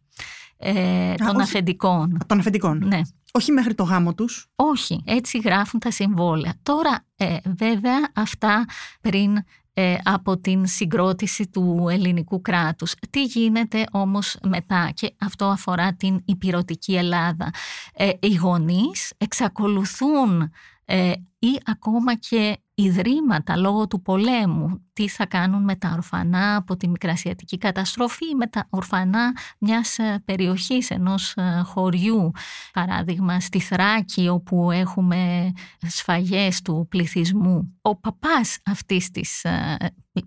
Ε, 0.57 1.13
των 1.13 1.39
αφεντικών. 1.39 2.17
Των 2.27 2.39
αφεντικών. 2.39 2.81
Ναι. 2.85 3.01
Όχι 3.31 3.51
μέχρι 3.51 3.73
το 3.73 3.83
γάμο 3.83 4.13
τους. 4.13 4.47
Όχι, 4.55 5.03
έτσι 5.05 5.37
γράφουν 5.37 5.79
τα 5.79 5.91
συμβόλαια. 5.91 6.53
Τώρα 6.63 7.05
ε, 7.15 7.37
βέβαια 7.43 8.11
αυτά 8.15 8.65
πριν 9.01 9.37
ε, 9.73 9.95
από 10.03 10.37
την 10.37 10.65
συγκρότηση 10.65 11.47
του 11.47 11.87
ελληνικού 11.89 12.41
κράτους. 12.41 12.93
Τι 13.09 13.23
γίνεται 13.23 13.83
όμως 13.91 14.37
μετά; 14.43 14.91
Και 14.93 15.15
αυτό 15.19 15.45
αφορά 15.45 15.93
την 15.93 16.21
υπηρετική 16.25 16.95
Ελλάδα. 16.95 17.49
Ε, 17.93 18.09
οι 18.19 18.35
γονείς 18.35 19.13
εξακολουθούν 19.17 20.51
ε, 20.91 21.11
ή 21.39 21.59
ακόμα 21.65 22.15
και 22.15 22.57
ιδρύματα 22.73 23.57
λόγω 23.57 23.87
του 23.87 24.01
πολέμου. 24.01 24.89
Τι 24.93 25.07
θα 25.07 25.25
κάνουν 25.25 25.63
με 25.63 25.75
τα 25.75 25.91
ορφανά 25.93 26.55
από 26.55 26.77
τη 26.77 26.87
Μικρασιατική 26.87 27.57
καταστροφή, 27.57 28.35
με 28.35 28.47
τα 28.47 28.67
ορφανά 28.69 29.33
μιας 29.59 29.97
ε, 29.97 30.21
περιοχής, 30.25 30.89
ενός 30.89 31.33
ε, 31.35 31.61
χωριού. 31.65 32.31
Παράδειγμα 32.73 33.39
στη 33.39 33.59
Θράκη 33.59 34.27
όπου 34.27 34.71
έχουμε 34.71 35.51
σφαγές 35.87 36.61
του 36.61 36.85
πληθυσμού. 36.89 37.77
Ο 37.81 37.95
παπάς 37.95 38.57
αυτής 38.65 39.11
της 39.11 39.45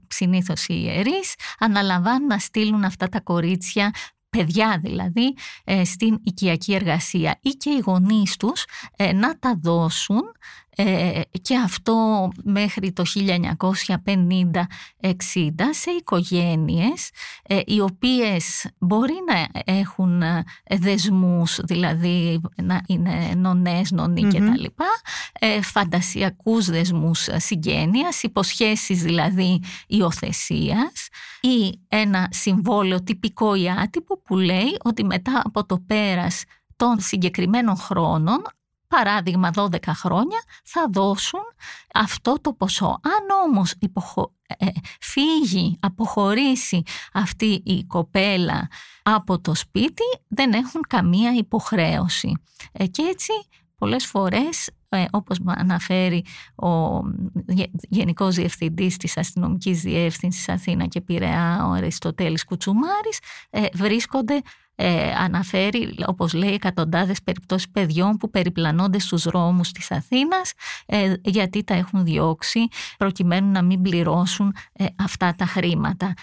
συνήθως 0.09 0.66
ιερής 0.68 1.35
αναλαμβάνουν 1.59 2.27
να 2.27 2.38
στείλουν 2.38 2.85
αυτά 2.85 3.09
τα 3.09 3.20
κορίτσια 3.20 3.90
παιδιά 4.37 4.81
δηλαδή 4.83 5.35
στην 5.85 6.18
οικιακή 6.23 6.75
εργασία 6.75 7.38
ή 7.42 7.51
και 7.51 7.71
οι 7.71 7.79
γονείς 7.79 8.37
τους 8.37 8.64
να 9.14 9.38
τα 9.38 9.59
δώσουν 9.62 10.23
ε, 10.76 11.20
και 11.42 11.56
αυτό 11.56 12.28
μέχρι 12.44 12.92
το 12.92 13.02
1950-60 13.16 13.94
σε 15.70 15.90
οικογένειες 15.90 17.11
ε, 17.42 17.61
οι 17.64 17.80
οποίες 17.80 18.70
μπορεί 18.78 19.14
να 19.26 19.62
έχουν 19.74 20.22
ε, 20.22 20.44
δεσμούς, 20.70 21.61
δηλαδή 21.62 22.40
να 22.62 22.82
είναι 22.87 23.32
νονές, 23.37 23.90
νονοί 23.90 24.22
mm-hmm. 24.24 24.37
κτλ. 24.37 24.64
Ε, 25.38 25.62
φαντασιακούς 25.62 26.66
δεσμούς 26.70 27.28
συγγένειας, 27.37 28.22
υποσχέσεις 28.22 29.02
δηλαδή 29.02 29.62
υιοθεσίας 29.87 31.08
ή 31.40 31.80
ένα 31.88 32.28
συμβόλαιο 32.30 33.02
τυπικό 33.02 33.54
ή 33.54 33.70
άτυπο 33.70 34.22
που 34.22 34.37
λέει 34.37 34.76
ότι 34.82 35.04
μετά 35.04 35.42
από 35.44 35.66
το 35.66 35.78
πέρας 35.87 36.44
των 36.76 37.00
συγκεκριμένων 37.00 37.76
χρόνων 37.76 38.42
παράδειγμα 38.96 39.50
12 39.55 39.76
χρόνια, 39.87 40.38
θα 40.64 40.87
δώσουν 40.90 41.40
αυτό 41.94 42.37
το 42.40 42.52
ποσό. 42.52 43.00
Αν 43.02 43.50
όμως 43.50 43.74
υποχω... 43.78 44.33
Ε, 44.59 44.66
φύγει, 45.00 45.78
αποχωρήσει 45.81 46.83
αυτή 47.12 47.62
η 47.64 47.85
κοπέλα 47.85 48.68
από 49.02 49.40
το 49.40 49.55
σπίτι, 49.55 50.02
δεν 50.28 50.52
έχουν 50.52 50.81
καμία 50.88 51.35
υποχρέωση. 51.35 52.33
Ε, 52.72 52.87
και 52.87 53.02
έτσι 53.02 53.33
πολλές 53.78 54.07
φορές 54.07 54.70
ε, 54.88 55.05
όπως 55.11 55.38
αναφέρει 55.46 56.24
ο 56.55 57.00
Γενικός 57.88 58.35
Διευθυντής 58.35 58.96
της 58.96 59.16
Αστυνομικής 59.16 59.81
Διεύθυνσης 59.81 60.48
Αθήνα 60.48 60.87
και 60.87 61.00
Πειραιά, 61.00 61.66
ο 61.66 61.70
Αριστοτέλης 61.70 62.44
Κουτσουμάρης, 62.44 63.18
βρίσκονται 63.74 64.42
ε, 64.74 65.12
αναφέρει, 65.18 65.94
όπως 66.06 66.32
λέει, 66.32 66.52
εκατοντάδες 66.52 67.22
περιπτώσεις 67.22 67.70
παιδιών 67.70 68.16
που 68.16 68.30
περιπλανώνται 68.30 68.98
στους 68.98 69.22
δρόμους 69.22 69.72
της 69.72 69.90
Αθήνας 69.90 70.52
ε, 70.87 71.14
γιατί 71.24 71.64
τα 71.64 71.74
έχουν 71.74 72.04
διώξει 72.04 72.68
προκειμένου 72.98 73.50
να 73.50 73.62
μην 73.62 73.82
πληρώσουν 73.82 74.54
ε, 74.72 74.85
αυτά 74.98 75.35
τα 75.35 75.46
χρήματα. 75.46 76.14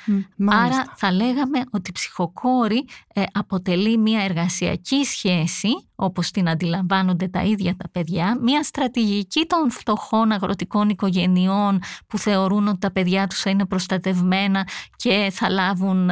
Άρα 0.45 0.85
θα 0.95 1.11
λέγαμε 1.11 1.59
ότι 1.71 1.89
η 1.89 1.93
ψυχοκόρη 1.93 2.87
ε, 3.13 3.23
αποτελεί 3.31 3.97
μια 3.97 4.21
εργασιακή 4.23 5.03
σχέση 5.03 5.69
όπως 5.95 6.31
την 6.31 6.49
αντιλαμβάνονται 6.49 7.27
τα 7.27 7.43
ίδια 7.43 7.75
τα 7.75 7.89
παιδιά, 7.89 8.37
μια 8.41 8.63
στρατηγική 8.63 9.45
των 9.45 9.71
φτωχών 9.71 10.31
αγροτικών 10.31 10.89
οικογενειών 10.89 11.79
που 12.07 12.17
θεωρούν 12.17 12.67
ότι 12.67 12.79
τα 12.79 12.91
παιδιά 12.91 13.27
τους 13.27 13.41
θα 13.41 13.49
είναι 13.49 13.65
προστατευμένα 13.65 14.67
και 14.95 15.29
θα 15.31 15.49
λάβουν 15.49 16.09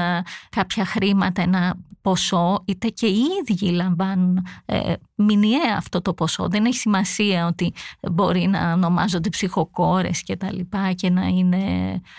κάποια 0.50 0.86
χρήματα, 0.86 1.42
ένα 1.42 1.76
ποσό, 2.08 2.27
είτε 2.66 2.88
και 2.88 3.08
οι 3.08 3.24
ίδιοι 3.42 3.70
λαμβάνουν 3.70 4.46
ε, 4.66 4.94
μηνιαία 5.16 5.76
αυτό 5.78 6.02
το 6.02 6.14
ποσό. 6.14 6.48
Δεν 6.50 6.66
έχει 6.66 6.78
σημασία 6.78 7.48
ότι 7.48 7.74
μπορεί 8.12 8.48
να 8.48 8.74
ονομάζονται 8.74 9.30
ψυχοκόρες 9.30 10.24
και 10.24 10.36
τα 10.36 10.54
λοιπά 10.54 10.92
και 10.92 11.10
να, 11.10 11.28
είναι, 11.28 11.62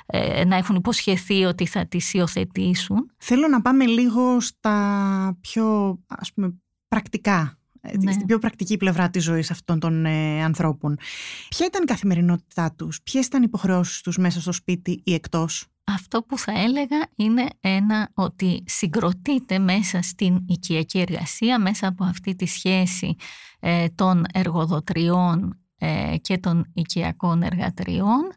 ε, 0.06 0.44
να 0.44 0.56
έχουν 0.56 0.76
υποσχεθεί 0.76 1.44
ότι 1.44 1.66
θα 1.66 1.86
τις 1.86 2.14
υιοθετήσουν. 2.14 3.10
Θέλω 3.16 3.48
να 3.48 3.62
πάμε 3.62 3.86
λίγο 3.86 4.40
στα 4.40 5.38
πιο 5.40 5.98
ας 6.06 6.32
πούμε, 6.32 6.54
πρακτικά 6.88 7.58
ε, 7.80 7.96
ναι. 7.96 8.12
στην 8.12 8.26
πιο 8.26 8.38
πρακτική 8.38 8.76
πλευρά 8.76 9.10
της 9.10 9.24
ζωής 9.24 9.50
αυτών 9.50 9.78
των 9.78 10.06
ε, 10.06 10.42
ανθρώπων. 10.42 10.96
Ποια 11.48 11.66
ήταν 11.66 11.82
η 11.82 11.86
καθημερινότητά 11.86 12.72
τους, 12.72 13.02
ποιες 13.02 13.26
ήταν 13.26 13.40
οι 13.42 13.44
υποχρεώσεις 13.48 14.00
τους 14.00 14.16
μέσα 14.16 14.40
στο 14.40 14.52
σπίτι 14.52 15.00
ή 15.04 15.14
εκτός; 15.14 15.66
Αυτό 15.94 16.22
που 16.22 16.38
θα 16.38 16.52
έλεγα 16.52 17.06
είναι 17.16 17.48
ένα 17.60 18.10
ότι 18.14 18.64
συγκροτείται 18.66 19.58
μέσα 19.58 20.02
στην 20.02 20.44
οικιακή 20.46 20.98
εργασία, 20.98 21.58
μέσα 21.58 21.86
από 21.86 22.04
αυτή 22.04 22.34
τη 22.34 22.46
σχέση 22.46 23.16
ε, 23.60 23.88
των 23.88 24.24
εργοδοτριών 24.32 25.58
ε, 25.78 26.16
και 26.20 26.38
των 26.38 26.70
οικιακών 26.72 27.42
εργατριών, 27.42 28.32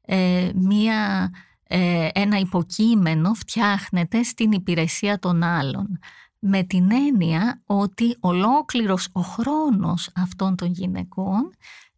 ε, 0.00 0.50
μία, 0.54 1.30
ένα 2.12 2.38
υποκείμενο 2.38 3.34
φτιάχνεται 3.34 4.22
στην 4.22 4.52
υπηρεσία 4.52 5.18
των 5.18 5.42
άλλων. 5.42 5.98
Με 6.38 6.62
την 6.62 6.90
έννοια 6.92 7.62
ότι 7.66 8.16
ολόκληρος 8.20 9.08
ο 9.12 9.20
χρόνος 9.20 10.10
αυτών 10.14 10.56
των 10.56 10.70
γυναικών 10.70 11.50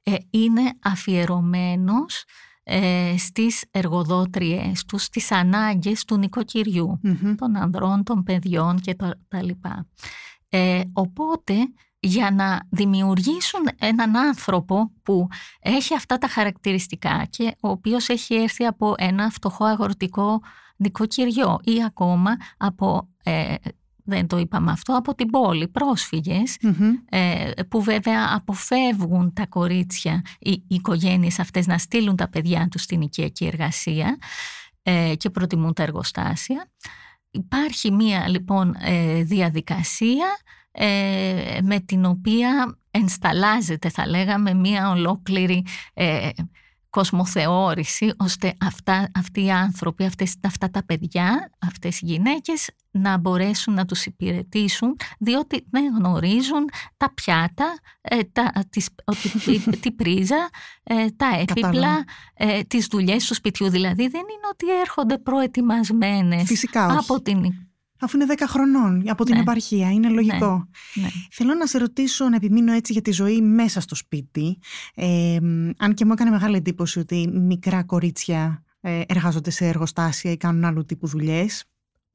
ε, 0.09 0.17
είναι 0.31 0.73
αφιερωμένος 0.83 2.25
ε, 2.71 3.15
στις 3.19 3.65
εργοδότριές 3.71 4.85
τους, 4.85 5.03
στις 5.03 5.33
ανάγκες 5.33 6.05
του 6.05 6.17
νοικοκυριου 6.17 7.01
των 7.37 7.57
ανδρών, 7.57 8.03
των 8.03 8.23
παιδιών 8.23 8.81
και 8.81 8.95
τα 9.29 9.43
λοιπά. 9.43 9.87
Ε, 10.49 10.81
οπότε 10.93 11.55
για 12.01 12.31
να 12.31 12.61
δημιουργήσουν 12.71 13.61
έναν 13.79 14.17
άνθρωπο 14.17 14.93
που 15.03 15.29
έχει 15.61 15.95
αυτά 15.95 16.19
τα 16.19 16.29
χαρακτηριστικά 16.29 17.27
και 17.31 17.57
ο 17.61 17.69
οποίος 17.69 18.09
έχει 18.09 18.35
έρθει 18.35 18.65
από 18.65 18.95
ένα 18.99 19.31
φτωχό 19.31 19.65
αγροτικό 19.65 20.41
νοικοκυριό 20.77 21.59
ή 21.63 21.85
ακόμα 21.85 22.37
από 22.57 23.09
ε, 23.23 23.55
δεν 24.09 24.27
το 24.27 24.39
είπαμε 24.39 24.71
αυτό, 24.71 24.97
από 24.97 25.15
την 25.15 25.31
πόλη, 25.31 25.71
ε, 27.09 27.51
που 27.69 27.83
βέβαια 27.83 28.35
αποφεύγουν 28.35 29.33
τα 29.33 29.47
κορίτσια, 29.47 30.23
οι, 30.39 30.51
οι 30.51 30.65
οικογένειες 30.69 31.39
αυτές 31.39 31.67
να 31.67 31.79
στείλουν 31.79 32.17
τα 32.17 32.29
παιδιά 32.29 32.69
τους 32.71 32.83
στην 32.83 33.01
οικιακή 33.01 33.47
εργασία 33.47 34.19
ε, 34.83 35.15
και 35.17 35.31
προτιμούν 35.31 35.73
τα 35.73 35.83
εργοστάσια. 35.83 36.71
Υπάρχει 37.31 37.93
μία 37.93 38.29
λοιπόν 38.29 38.75
ε, 38.81 39.23
διαδικασία 39.23 40.27
με 41.63 41.81
την 41.81 42.05
οποία 42.05 42.79
ενσταλάζεται 42.91 43.89
θα 43.89 44.07
λέγαμε 44.07 44.55
μία 44.55 44.91
ολόκληρη 44.91 45.65
κοσμοθεώρηση 46.99 48.13
ώστε 48.17 48.55
αυτά, 48.61 49.11
αυτοί 49.15 49.45
οι 49.45 49.51
άνθρωποι, 49.51 50.05
αυτές, 50.05 50.35
αυτά 50.43 50.71
τα 50.71 50.85
παιδιά, 50.85 51.51
αυτές 51.67 52.01
οι 52.01 52.07
γυναίκες 52.07 52.71
να 52.91 53.19
μπορέσουν 53.19 53.75
να 53.75 53.85
τους 53.85 54.07
υπηρετήσουν 54.07 54.97
διότι 55.19 55.67
δεν 55.71 55.85
γνωρίζουν 55.99 56.65
τα 56.97 57.15
πιάτα, 57.15 57.79
ε, 58.01 58.19
τα, 58.33 58.53
τις, 58.71 58.89
τη, 59.81 59.93
πρίζα, 59.93 60.49
ε, 60.83 61.07
τα 61.17 61.27
έπιπλα, 61.49 62.05
ε, 62.35 62.63
τις 62.63 62.87
δουλειές 62.87 63.27
του 63.27 63.35
σπιτιού. 63.35 63.71
Δηλαδή 63.71 64.09
δεν 64.09 64.21
είναι 64.21 64.49
ότι 64.53 64.81
έρχονται 64.81 65.19
προετοιμασμένες 65.19 66.65
από 66.75 67.23
την 67.23 67.68
Αφού 68.01 68.17
είναι 68.17 68.35
10 68.37 68.43
χρονών 68.47 69.03
από 69.09 69.25
την 69.25 69.35
ναι. 69.35 69.41
επαρχία, 69.41 69.91
είναι 69.91 70.09
λογικό. 70.09 70.69
Ναι. 70.95 71.03
ναι. 71.03 71.09
Θέλω 71.31 71.55
να 71.55 71.67
σε 71.67 71.79
ρωτήσω, 71.79 72.29
να 72.29 72.37
επιμείνω 72.37 72.73
έτσι 72.73 72.93
για 72.93 73.03
τη 73.03 73.11
ζωή 73.11 73.41
μέσα 73.41 73.81
στο 73.81 73.95
σπίτι. 73.95 74.59
Ε, 74.95 75.37
αν 75.77 75.95
και 75.95 76.05
μου 76.05 76.13
έκανε 76.13 76.31
μεγάλη 76.31 76.57
εντύπωση 76.57 76.99
ότι 76.99 77.29
μικρά 77.33 77.83
κορίτσια 77.85 78.63
ε, 78.81 79.03
εργάζονται 79.07 79.51
σε 79.51 79.67
εργοστάσια 79.67 80.31
ή 80.31 80.37
κάνουν 80.37 80.65
άλλου 80.65 80.85
τύπου 80.85 81.07
δουλειές 81.07 81.65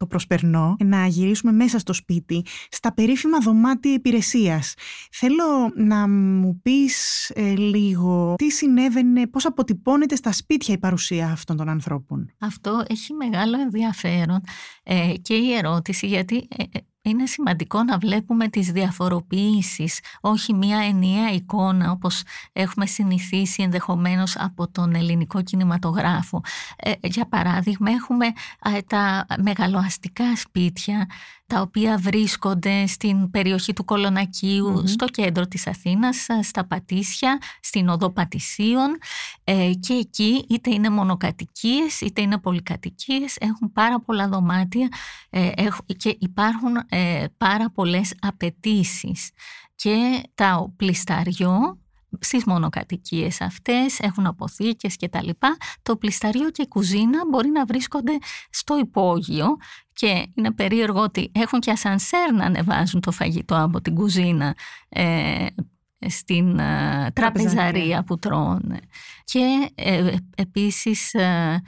το 0.04 0.10
προσπερνώ, 0.10 0.76
να 0.84 1.08
γυρίσουμε 1.08 1.52
μέσα 1.52 1.80
στο 1.80 1.94
σπίτι, 1.94 2.46
στα 2.70 2.94
περίφημα 2.94 3.38
δωμάτια 3.40 3.94
υπηρεσίας. 3.94 4.74
Θέλω 5.12 5.72
να 5.76 6.08
μου 6.08 6.60
πεις 6.62 7.30
ε, 7.30 7.56
λίγο 7.56 8.36
τι 8.38 8.50
συνέβαινε, 8.50 9.28
πώς 9.28 9.46
αποτυπώνεται 9.46 10.16
στα 10.16 10.32
σπίτια 10.32 10.74
η 10.74 10.78
παρουσία 10.78 11.28
αυτών 11.32 11.58
των 11.58 11.70
ανθρώπων. 11.70 12.32
Αυτό 12.40 12.84
έχει 12.88 13.14
μεγάλο 13.14 13.60
ενδιαφέρον 13.60 14.42
ε, 14.84 15.14
και 15.22 15.34
η 15.34 15.54
ερώτηση 15.54 16.08
γιατί 16.08 16.48
ε, 16.58 16.64
είναι 17.04 17.26
σημαντικό 17.26 17.84
να 17.84 17.98
βλέπουμε 17.98 18.48
τις 18.48 18.72
διαφοροποιήσεις, 18.72 20.00
όχι 20.22 20.54
μία 20.54 20.78
ενιαία 20.78 21.32
εικόνα 21.32 21.92
όπως 21.92 22.24
έχουμε 22.54 22.86
συνηθίσει 22.86 23.64
ενδεχομένως 23.64 24.36
από 24.38 24.72
τον 24.72 24.96
ελληνικό 24.96 25.42
κινηματογράφο. 25.42 26.42
Ε, 26.76 26.92
για 27.02 27.26
παράδειγμα 27.26 27.92
έχουμε 27.92 28.26
ε, 28.76 28.82
τα 28.82 29.26
μεγαλοαστικά 29.38 30.36
σπίτια 30.36 31.08
τα 31.48 31.62
οποία 31.62 31.98
βρίσκονται 31.98 32.88
στην 32.88 33.32
περιοχή 33.32 33.74
του 33.74 33.86
κολονακιου 33.86 34.84
στο 34.88 35.06
κέντρο 35.06 35.48
της 35.48 35.68
Αθήνας, 35.68 36.28
στα 36.42 36.66
Πατήσια, 36.66 37.38
στην 37.62 37.90
Οδό 37.90 38.10
Πατησίων. 38.10 38.98
Ε, 39.44 39.72
και 39.80 39.94
εκεί 39.94 40.46
είτε 40.50 40.74
είναι 40.74 40.90
μονοκατοικίες 40.90 42.02
είτε 42.02 42.22
είναι 42.22 42.38
πολυκατοικίες, 42.38 43.36
έχουν 43.40 43.72
πάρα 43.72 44.00
πολλά 44.00 44.28
δωμάτια. 44.28 44.88
Ε, 45.30 45.52
και 45.98 46.16
υπάρχουν 46.20 46.72
ε, 46.94 47.26
πάρα 47.38 47.70
πολλές 47.72 48.14
απαιτήσεις. 48.22 49.30
Και 49.76 50.22
τα 50.36 50.74
πλισταριό 50.76 51.78
στις 52.20 52.44
μονοκατοικίες 52.46 53.42
αυτές, 53.42 54.00
έχουν 54.00 54.26
αποθήκες 54.26 54.96
και 54.96 55.10
τα 55.10 55.24
λοιπά. 55.24 55.58
Το 55.82 55.98
πλισταριό 55.98 56.52
και 56.52 56.62
η 56.62 56.68
κουζίνα 56.68 57.20
μπορεί 57.30 57.50
να 57.50 57.66
βρίσκονται 57.66 58.18
στο 58.50 58.78
υπόγειο 58.78 59.58
και 59.94 60.26
είναι 60.36 60.52
περίεργο 60.52 61.00
ότι 61.02 61.32
έχουν 61.34 61.60
και 61.60 61.72
ασανσέρ 61.72 62.34
να 62.34 62.46
ανεβάζουν 62.46 63.02
το 63.02 63.12
φαγητό 63.12 63.64
από 63.64 63.82
την 63.82 63.96
κουζίνα 63.96 64.56
ε, 64.90 65.46
στην 66.08 66.60
ε, 66.60 67.12
τραπεζαρία 67.14 68.04
που 68.04 68.20
τρώνε. 68.20 68.80
Και 69.24 69.72
ε, 69.76 70.16
επίσης 70.36 71.14
ε, 71.14 71.62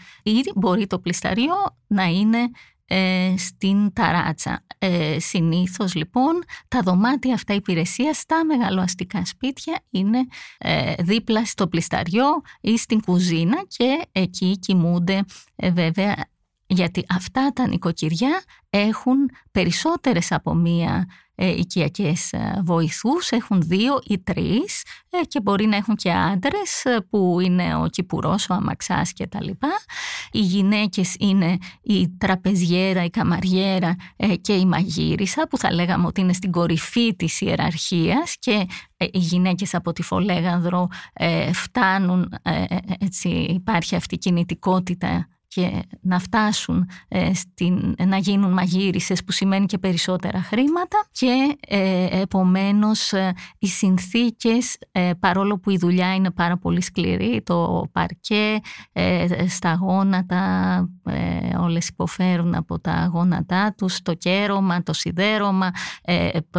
μπορεί 0.56 0.88
το 0.88 1.00
πλισταριό 1.00 1.56
να 1.88 2.04
είναι 2.04 2.50
ε, 2.88 3.34
στην 3.38 3.94
ταράτσα. 3.94 4.66
Ε, 4.78 5.20
συνήθως 5.20 5.96
λοιπόν 5.96 6.44
τα 6.68 6.82
δωμάτια 6.82 7.34
αυτά 7.34 7.54
υπηρεσίας 7.54 8.18
στα 8.18 8.46
μεγαλοαστικά 8.46 9.26
σπίτια 9.26 9.80
είναι 9.90 10.20
ε, 10.58 10.94
δίπλα 11.00 11.46
στο 11.46 11.68
πλισταριό 11.68 12.42
ή 12.62 12.78
στην 12.78 13.02
κουζίνα 13.02 13.64
και 13.68 14.08
εκεί 14.12 14.60
κοιμούνται 14.60 15.24
ε, 15.56 15.72
βέβαια 15.72 16.16
γιατί 16.68 17.06
αυτά 17.10 17.52
τα 17.54 17.68
νοικοκυριά 17.68 18.44
έχουν 18.70 19.30
περισσότερες 19.52 20.32
από 20.32 20.54
μία 20.54 21.06
ε, 21.38 21.50
οικιακές 21.50 22.34
ε, 22.34 22.62
βοηθούς, 22.64 23.30
έχουν 23.30 23.62
δύο 23.62 24.02
ή 24.08 24.20
τρεις 24.20 24.84
ε, 25.10 25.26
και 25.28 25.42
μπορεί 25.42 25.66
να 25.66 25.76
έχουν 25.76 25.96
και 25.96 26.12
άντρες 26.12 26.84
που 27.10 27.40
είναι 27.40 27.76
ο 27.76 27.88
κυπουρός, 27.88 28.50
ο 28.50 28.54
αμαξάς 28.54 29.14
και 29.14 29.28
τα 29.28 29.44
λοιπά. 29.44 29.70
Οι 30.32 30.40
γυναίκες 30.40 31.16
είναι 31.20 31.58
η 31.82 32.10
τραπεζιέρα, 32.18 33.04
η 33.04 33.10
καμαριέρα 33.10 33.96
και 34.42 34.54
η 34.54 34.66
μαγείρισα 34.66 35.48
που 35.50 35.58
θα 35.58 35.74
λέγαμε 35.74 36.08
ότι 36.08 36.22
είναι 36.22 36.34
στην 36.34 36.52
κορυφή 36.52 37.16
της 37.16 37.42
ιεραρχίας 37.42 38.36
και 38.40 38.66
οι 38.98 39.18
γυναίκες 39.18 39.74
από 39.74 39.94
τη 39.94 40.02
Φολέγανδρο 40.02 40.88
φτάνουν, 41.54 42.34
έτσι 43.00 43.30
υπάρχει 43.30 43.96
αυτή 43.96 44.16
η 44.16 44.18
κινητικότητα 44.18 45.28
και 45.56 45.84
να 46.02 46.20
φτάσουν 46.20 46.90
ε, 47.08 47.34
στην, 47.34 47.96
να 48.06 48.18
γίνουν 48.18 48.52
μαγείρισες 48.52 49.24
που 49.24 49.32
σημαίνει 49.32 49.66
και 49.66 49.78
περισσότερα 49.78 50.42
χρήματα 50.42 51.06
και 51.12 51.58
ε, 51.68 52.22
επομένως 52.22 53.14
ε, 53.14 53.34
οι 53.60 53.68
συνθήκες 53.68 54.78
ε, 54.92 55.12
παρόλο 55.20 55.60
που 55.60 55.70
η 55.70 55.78
δουλειά 55.78 56.16
είναι 56.16 56.32
πάρα 56.32 56.58
πολύ 56.58 56.82
σκληρή 56.82 57.42
το 57.46 57.90
παρκέ, 57.92 58.60
στα 59.48 59.74
γόνατα 59.74 60.90
όλες 61.60 61.88
υποφέρουν 61.88 62.56
από 62.56 62.80
τα 62.80 63.10
γόνατά 63.14 63.74
τους 63.78 64.02
το 64.02 64.14
κέρωμα, 64.14 64.84
το 64.84 64.94
σιδέρωμα 64.94 65.72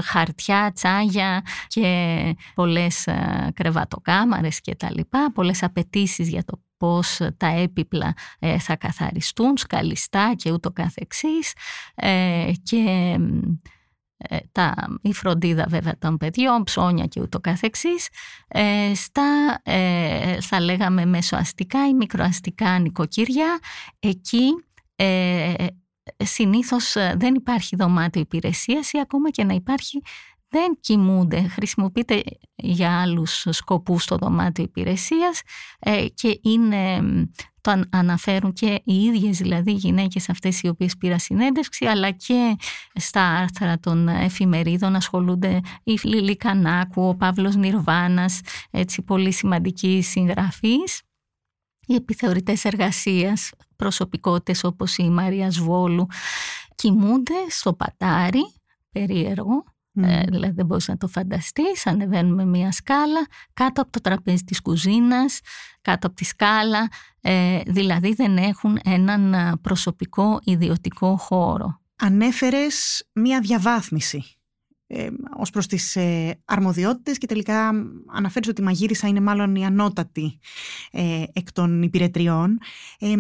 χαρτιά, 0.03 0.73
τσάγια 0.75 1.43
και 1.67 2.37
πολλές 2.55 3.09
κρεβατοκάμαρες 3.55 4.61
και 4.61 4.75
τα 4.75 4.91
λοιπά 4.91 5.31
πολλές 5.35 5.63
απαιτήσεις 5.63 6.29
για 6.29 6.45
το 6.45 6.61
πώς 6.77 7.21
τα 7.37 7.47
έπιπλα 7.47 8.15
ε, 8.39 8.59
θα 8.59 8.77
καθαριστούν, 8.77 9.57
σκαλιστά 9.57 10.35
και 10.37 10.53
ούτω 10.53 10.71
καθεξής. 10.71 11.53
Ε, 11.95 12.53
και 12.62 13.17
ε, 14.17 14.37
τα, 14.53 14.75
η 15.01 15.12
φροντίδα 15.12 15.67
βέβαια 15.69 15.99
των 15.99 16.17
παιδιών, 16.17 16.62
ψώνια 16.65 17.07
και 17.07 17.21
ούτω 17.21 17.41
καθεξής, 17.41 18.09
στα 18.95 19.62
θα 20.41 20.61
λέγαμε 20.61 21.05
μεσοαστικά 21.05 21.89
ή 21.89 21.95
μικροαστικά 21.95 22.79
νοικοκυριά, 22.79 23.59
εκεί 23.99 24.65
συνήθως 26.17 26.93
δεν 27.17 27.35
υπάρχει 27.35 27.77
δωμάτιο 27.77 28.21
υπηρεσίας 28.21 28.93
ή 28.93 28.99
ακόμα 28.99 29.31
και 29.31 29.45
να 29.45 29.55
υπάρχει 29.55 30.03
δεν 30.57 30.79
κοιμούνται, 30.81 31.49
χρησιμοποιείται 31.49 32.23
για 32.55 33.01
άλλους 33.01 33.47
σκοπούς 33.51 34.03
στο 34.03 34.16
δωμάτιο 34.16 34.64
υπηρεσίας 34.64 35.42
ε, 35.79 36.07
και 36.14 36.40
είναι, 36.42 37.01
το 37.61 37.83
αναφέρουν 37.90 38.53
και 38.53 38.81
οι 38.85 39.03
ίδιες 39.03 39.38
δηλαδή 39.38 39.71
οι 39.71 39.75
γυναίκες 39.75 40.29
αυτές 40.29 40.62
οι 40.62 40.69
οποίες 40.69 40.97
πήρα 40.97 41.19
συνέντευξη 41.19 41.85
αλλά 41.85 42.11
και 42.11 42.57
στα 42.95 43.23
άρθρα 43.23 43.79
των 43.79 44.09
εφημερίδων 44.09 44.95
ασχολούνται 44.95 45.61
η 45.83 45.99
Λίλη 46.03 46.37
Κανάκου, 46.37 47.09
ο 47.09 47.16
Παύλος 47.16 47.57
Νιρβάνας, 47.57 48.40
έτσι 48.71 49.03
πολύ 49.03 49.33
σημαντικοί 49.33 50.03
συγγραφείς. 50.03 51.01
Οι 51.87 51.95
επιθεωρητές 51.95 52.64
εργασίας, 52.64 53.51
προσωπικότητες 53.77 54.64
όπως 54.64 54.97
η 54.97 55.09
Μαρία 55.11 55.51
Σβόλου 55.51 56.07
κοιμούνται 56.75 57.35
στο 57.49 57.73
πατάρι, 57.73 58.42
περίεργο, 58.92 59.64
ε, 60.03 60.23
δηλαδή 60.29 60.53
δεν 60.53 60.67
μπορείς 60.67 60.89
να 60.89 60.97
το 60.97 61.09
φανταστείς, 61.09 61.87
ανεβαίνουμε 61.87 62.45
μία 62.45 62.73
σκάλα 62.73 63.27
κάτω 63.53 63.83
από 63.83 63.91
το 63.91 64.01
τραπέζι 64.01 64.45
της 64.45 64.63
κουζίνας, 64.63 65.41
κάτω 65.83 66.07
από 66.07 66.17
τη 66.17 66.25
σκάλα, 66.25 66.89
ε, 67.21 67.61
δηλαδή 67.67 68.15
δεν 68.15 68.37
έχουν 68.37 68.79
έναν 68.85 69.35
ε, 69.35 69.53
προσωπικό 69.61 70.41
ιδιωτικό 70.45 71.17
χώρο. 71.17 71.81
Ανέφερες 71.97 73.07
μία 73.13 73.41
διαβάθμιση 73.41 74.37
ε, 74.87 75.09
ως 75.37 75.51
προς 75.51 75.66
τις 75.66 75.96
ε, 75.96 76.40
αρμοδιότητες 76.44 77.18
και 77.18 77.27
τελικά 77.27 77.72
αναφέρεις 78.07 78.49
ότι 78.49 78.61
η 78.61 78.64
μαγείρισα 78.64 79.09
είναι 79.09 79.20
μάλλον 79.20 79.55
η 79.55 79.64
ανώτατη 79.64 80.38
ε, 80.90 81.22
εκ 81.33 81.53
των 81.53 81.83
υπηρετριών. 81.83 82.59
Ε, 82.99 83.14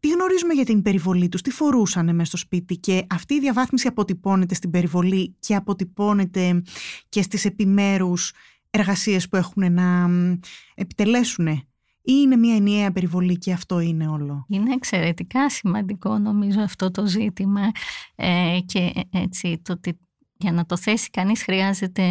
τι 0.00 0.08
γνωρίζουμε 0.08 0.54
για 0.54 0.64
την 0.64 0.82
περιβολή 0.82 1.28
τους, 1.28 1.42
τι 1.42 1.50
φορούσαν 1.50 2.14
μέσα 2.14 2.24
στο 2.24 2.36
σπίτι 2.36 2.76
και 2.76 3.06
αυτή 3.10 3.34
η 3.34 3.40
διαβάθμιση 3.40 3.86
αποτυπώνεται 3.86 4.54
στην 4.54 4.70
περιβολή 4.70 5.36
και 5.38 5.54
αποτυπώνεται 5.54 6.62
και 7.08 7.22
στις 7.22 7.44
επιμέρους 7.44 8.32
εργασίες 8.70 9.28
που 9.28 9.36
έχουν 9.36 9.72
να 9.72 10.10
επιτελέσουν 10.74 11.46
ή 12.06 12.12
είναι 12.22 12.36
μια 12.36 12.54
ενιαία 12.54 12.92
περιβολή 12.92 13.38
και 13.38 13.52
αυτό 13.52 13.80
είναι 13.80 14.08
όλο; 14.08 14.44
Είναι 14.48 14.72
εξαιρετικά 14.72 15.50
σημαντικό 15.50 16.18
νομίζω 16.18 16.60
αυτό 16.60 16.90
το 16.90 17.06
ζήτημα 17.06 17.70
ε, 18.14 18.58
και 18.66 18.92
έτσι 19.10 19.60
το 19.62 19.72
ότι 19.72 19.98
για 20.36 20.52
να 20.52 20.66
το 20.66 20.76
θέσει 20.76 21.10
κανείς 21.10 21.42
χρειάζεται 21.42 22.02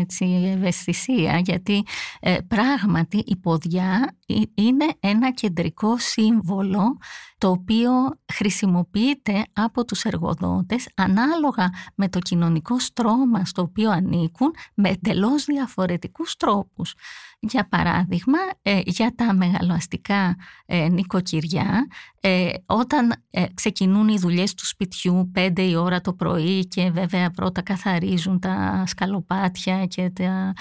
έτσι, 0.00 0.24
ευαισθησία 0.56 1.38
γιατί 1.38 1.84
ε, 2.20 2.36
πράγματι 2.48 3.22
η 3.26 3.36
ποδιά 3.36 4.16
είναι 4.54 4.86
ένα 5.00 5.32
κεντρικό 5.32 5.98
σύμβολο 5.98 6.98
το 7.38 7.50
οποίο 7.50 7.90
χρησιμοποιείται 8.32 9.44
από 9.52 9.84
τους 9.84 10.02
εργοδότες 10.02 10.88
ανάλογα 10.94 11.70
με 11.94 12.08
το 12.08 12.18
κοινωνικό 12.18 12.78
στρώμα 12.78 13.44
στο 13.44 13.62
οποίο 13.62 13.90
ανήκουν 13.90 14.54
με 14.74 14.88
εντελώς 14.88 15.44
διαφορετικούς 15.44 16.36
τρόπους. 16.36 16.94
Για 17.40 17.68
παράδειγμα, 17.68 18.38
ε, 18.62 18.80
για 18.84 19.14
τα 19.14 19.34
μεγαλοαστικά 19.34 20.36
ε, 20.66 20.88
νοικοκυριά, 20.88 21.86
ε, 22.20 22.50
όταν 22.66 23.14
ξεκινούν 23.54 24.08
οι 24.08 24.18
δουλειές 24.18 24.54
του 24.54 24.66
σπιτιού 24.66 25.30
πέντε 25.32 25.62
η 25.62 25.74
ώρα 25.74 26.00
το 26.00 26.12
πρωί 26.12 26.66
και 26.66 26.90
βέβαια 26.90 27.30
πρώτα 27.30 27.62
καθαρίζουν 27.64 28.40
τα 28.40 28.82
σκαλοπάτια 28.86 29.86
και 29.86 30.10
τα, 30.10 30.52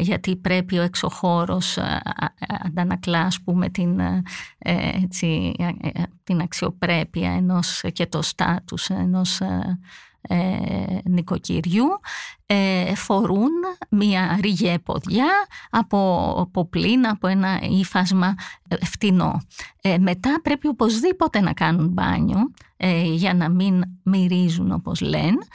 γιατί 0.00 0.36
πρέπει 0.36 0.78
ο 0.78 0.82
εξωχώρος 0.82 1.78
αντανακλά 2.64 3.20
ας 3.20 3.40
πούμε 3.40 3.68
την, 3.68 4.00
έτσι, 5.02 5.54
την 6.24 6.40
αξιοπρέπεια 6.40 7.30
ενός 7.30 7.84
και 7.92 8.06
το 8.06 8.22
στάτους 8.22 8.88
ενός 8.88 9.40
ε, 10.28 10.98
νοικοκυριού 11.04 11.86
ε, 12.46 12.94
φορούν 12.94 13.50
μία 13.90 14.38
ρίγε 14.42 14.78
ποδιά 14.78 15.30
από 15.70 16.48
ποπλίνα, 16.52 17.10
από 17.10 17.26
ένα 17.26 17.60
ύφασμα 17.62 18.34
ε, 18.68 18.76
φτηνό. 18.84 19.40
Ε, 19.80 19.98
μετά 19.98 20.40
πρέπει 20.42 20.68
οπωσδήποτε 20.68 21.40
να 21.40 21.52
κάνουν 21.52 21.88
μπάνιο 21.88 22.38
ε, 22.76 23.02
για 23.02 23.34
να 23.34 23.48
μην 23.48 23.82
μυρίζουν 24.02 24.72
όπως 24.72 25.00
λένε, 25.00 25.46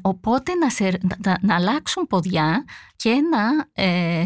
οπότε 0.00 0.52
να, 0.54 0.88
να, 1.24 1.38
να, 1.40 1.54
αλλάξουν 1.54 2.06
ποδιά 2.06 2.64
και 2.96 3.10
να 3.30 3.66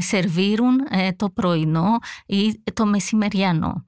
σερβίρουν 0.01 0.81
το 1.17 1.31
πρωινό 1.31 1.99
ή 2.27 2.63
το 2.73 2.87
μεσημεριανό. 2.87 3.85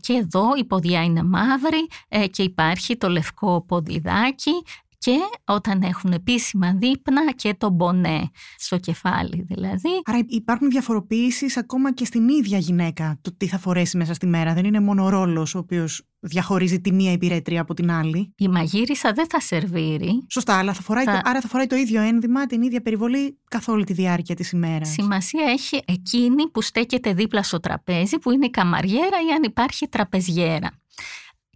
και 0.00 0.12
εδώ 0.12 0.48
η 0.58 0.64
ποδιά 0.64 1.04
είναι 1.04 1.22
μαύρη 1.22 1.88
και 2.30 2.42
υπάρχει 2.42 2.96
το 2.96 3.08
λευκό 3.08 3.64
ποδιδάκι 3.66 4.52
και 4.98 5.18
όταν 5.44 5.82
έχουν 5.82 6.12
επίσημα 6.12 6.74
δείπνα 6.74 7.32
και 7.32 7.54
το 7.58 7.70
μπονέ 7.70 8.30
στο 8.56 8.78
κεφάλι 8.78 9.44
δηλαδή. 9.48 10.00
Άρα 10.04 10.18
υπάρχουν 10.26 10.70
διαφοροποιήσεις 10.70 11.56
ακόμα 11.56 11.92
και 11.92 12.04
στην 12.04 12.28
ίδια 12.28 12.58
γυναίκα 12.58 13.18
το 13.20 13.36
τι 13.36 13.46
θα 13.46 13.58
φορέσει 13.58 13.96
μέσα 13.96 14.14
στη 14.14 14.26
μέρα. 14.26 14.54
Δεν 14.54 14.64
είναι 14.64 14.80
μόνο 14.80 15.04
ο 15.04 15.08
ρόλος 15.08 15.54
ο 15.54 15.58
οποίος 15.58 16.02
διαχωρίζει 16.20 16.80
τη 16.80 16.92
μία 16.92 17.12
υπηρέτρια 17.12 17.60
από 17.60 17.74
την 17.74 17.90
άλλη. 17.90 18.32
Η 18.36 18.48
μαγείρισα 18.48 19.12
δεν 19.12 19.26
θα 19.28 19.40
σερβίρει. 19.40 20.24
Σωστά, 20.28 20.58
αλλά 20.58 20.72
θα 20.72 20.82
φοράει 20.82 21.04
θα... 21.04 21.12
Το, 21.12 21.20
άρα 21.24 21.40
θα 21.40 21.48
φοράει 21.48 21.66
το 21.66 21.76
ίδιο 21.76 22.02
ένδυμα, 22.02 22.46
την 22.46 22.62
ίδια 22.62 22.80
περιβολή 22.80 23.38
καθ' 23.50 23.68
όλη 23.68 23.84
τη 23.84 23.92
διάρκεια 23.92 24.34
της 24.34 24.50
ημέρας. 24.50 24.88
Σημασία 24.88 25.44
έχει 25.44 25.82
εκείνη 25.86 26.48
που 26.50 26.62
στέκεται 26.62 27.12
δίπλα 27.12 27.42
στο 27.42 27.60
τραπέζι 27.60 28.18
που 28.18 28.30
είναι 28.30 28.46
η 28.46 28.50
καμαριέρα 28.50 29.16
ή 29.28 29.32
αν 29.36 29.42
υπάρχει 29.42 29.88
τραπεζιέρα. 29.88 30.70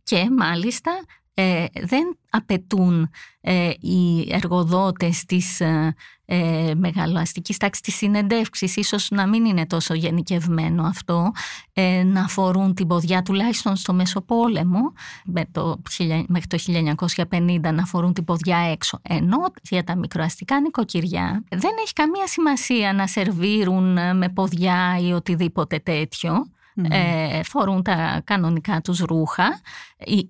Και 0.03 0.31
μάλιστα 0.37 0.93
ε, 1.41 1.67
δεν 1.81 2.19
απαιτούν 2.31 3.11
ε, 3.41 3.71
οι 3.81 4.29
εργοδότες 4.33 5.25
της 5.25 5.61
ε, 5.61 5.95
ε, 6.25 6.73
μεγαλοαστικής 6.77 7.57
τάξης 7.57 7.83
της 7.83 7.95
συνεντεύξης, 7.95 8.77
ίσως 8.77 9.11
να 9.11 9.27
μην 9.27 9.45
είναι 9.45 9.67
τόσο 9.67 9.95
γενικευμένο 9.95 10.83
αυτό, 10.83 11.31
ε, 11.73 12.03
να 12.03 12.29
φορούν 12.29 12.75
την 12.75 12.87
ποδιά 12.87 13.23
τουλάχιστον 13.23 13.77
στο 13.77 13.93
Μεσοπόλεμο, 13.93 14.93
με 15.25 15.45
το, 15.53 15.81
μέχρι 16.27 16.47
το 16.47 16.59
1950 17.31 17.73
να 17.73 17.85
φορούν 17.85 18.13
την 18.13 18.25
ποδιά 18.25 18.59
έξω, 18.59 18.99
ενώ 19.03 19.39
για 19.63 19.85
τα 19.85 19.97
μικροαστικά 19.97 20.61
νοικοκυριά 20.61 21.45
δεν 21.49 21.73
έχει 21.83 21.93
καμία 21.93 22.27
σημασία 22.27 22.93
να 22.93 23.07
σερβίρουν 23.07 24.17
με 24.17 24.29
ποδιά 24.35 24.99
ή 25.01 25.13
οτιδήποτε 25.13 25.79
τέτοιο. 25.79 26.33
Ε, 26.91 27.43
φορούν 27.43 27.83
τα 27.83 28.21
κανονικά 28.25 28.81
τους 28.81 28.99
ρούχα. 28.99 29.61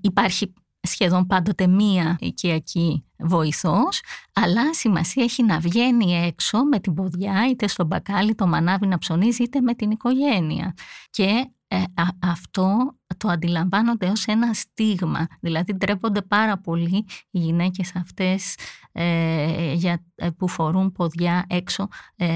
Υπάρχει 0.01 0.53
σχεδόν 0.83 1.27
πάντοτε 1.27 1.67
μία 1.67 2.17
οικιακή 2.21 3.05
βοηθός, 3.19 4.01
αλλά 4.33 4.75
σημασία 4.75 5.23
έχει 5.23 5.43
να 5.43 5.59
βγαίνει 5.59 6.15
έξω 6.27 6.65
με 6.65 6.81
την 6.81 6.95
ποδιά, 6.95 7.49
είτε 7.51 7.67
στο 7.67 7.85
μπακάλι, 7.85 8.35
το 8.35 8.47
μανάβι 8.47 8.87
να 8.87 8.99
ψωνίζει, 8.99 9.43
είτε 9.43 9.61
με 9.61 9.75
την 9.75 9.91
οικογένεια. 9.91 10.75
Και 11.11 11.51
ε, 11.73 11.83
αυτό 12.23 12.97
το 13.17 13.29
αντιλαμβάνονται 13.29 14.07
ως 14.07 14.25
ένα 14.25 14.55
στίγμα, 14.55 15.27
δηλαδή 15.41 15.75
ντρέπονται 15.75 16.23
πάρα 16.23 16.59
πολύ 16.59 17.07
οι 17.31 17.39
γυναίκες 17.39 17.93
αυτές 17.97 18.55
ε, 18.93 19.73
για, 19.73 20.05
ε, 20.15 20.31
που 20.31 20.49
φορούν 20.49 20.93
ποδιά 20.93 21.45
έξω 21.49 21.89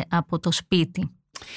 από 0.08 0.38
το 0.38 0.52
σπίτι. 0.52 1.10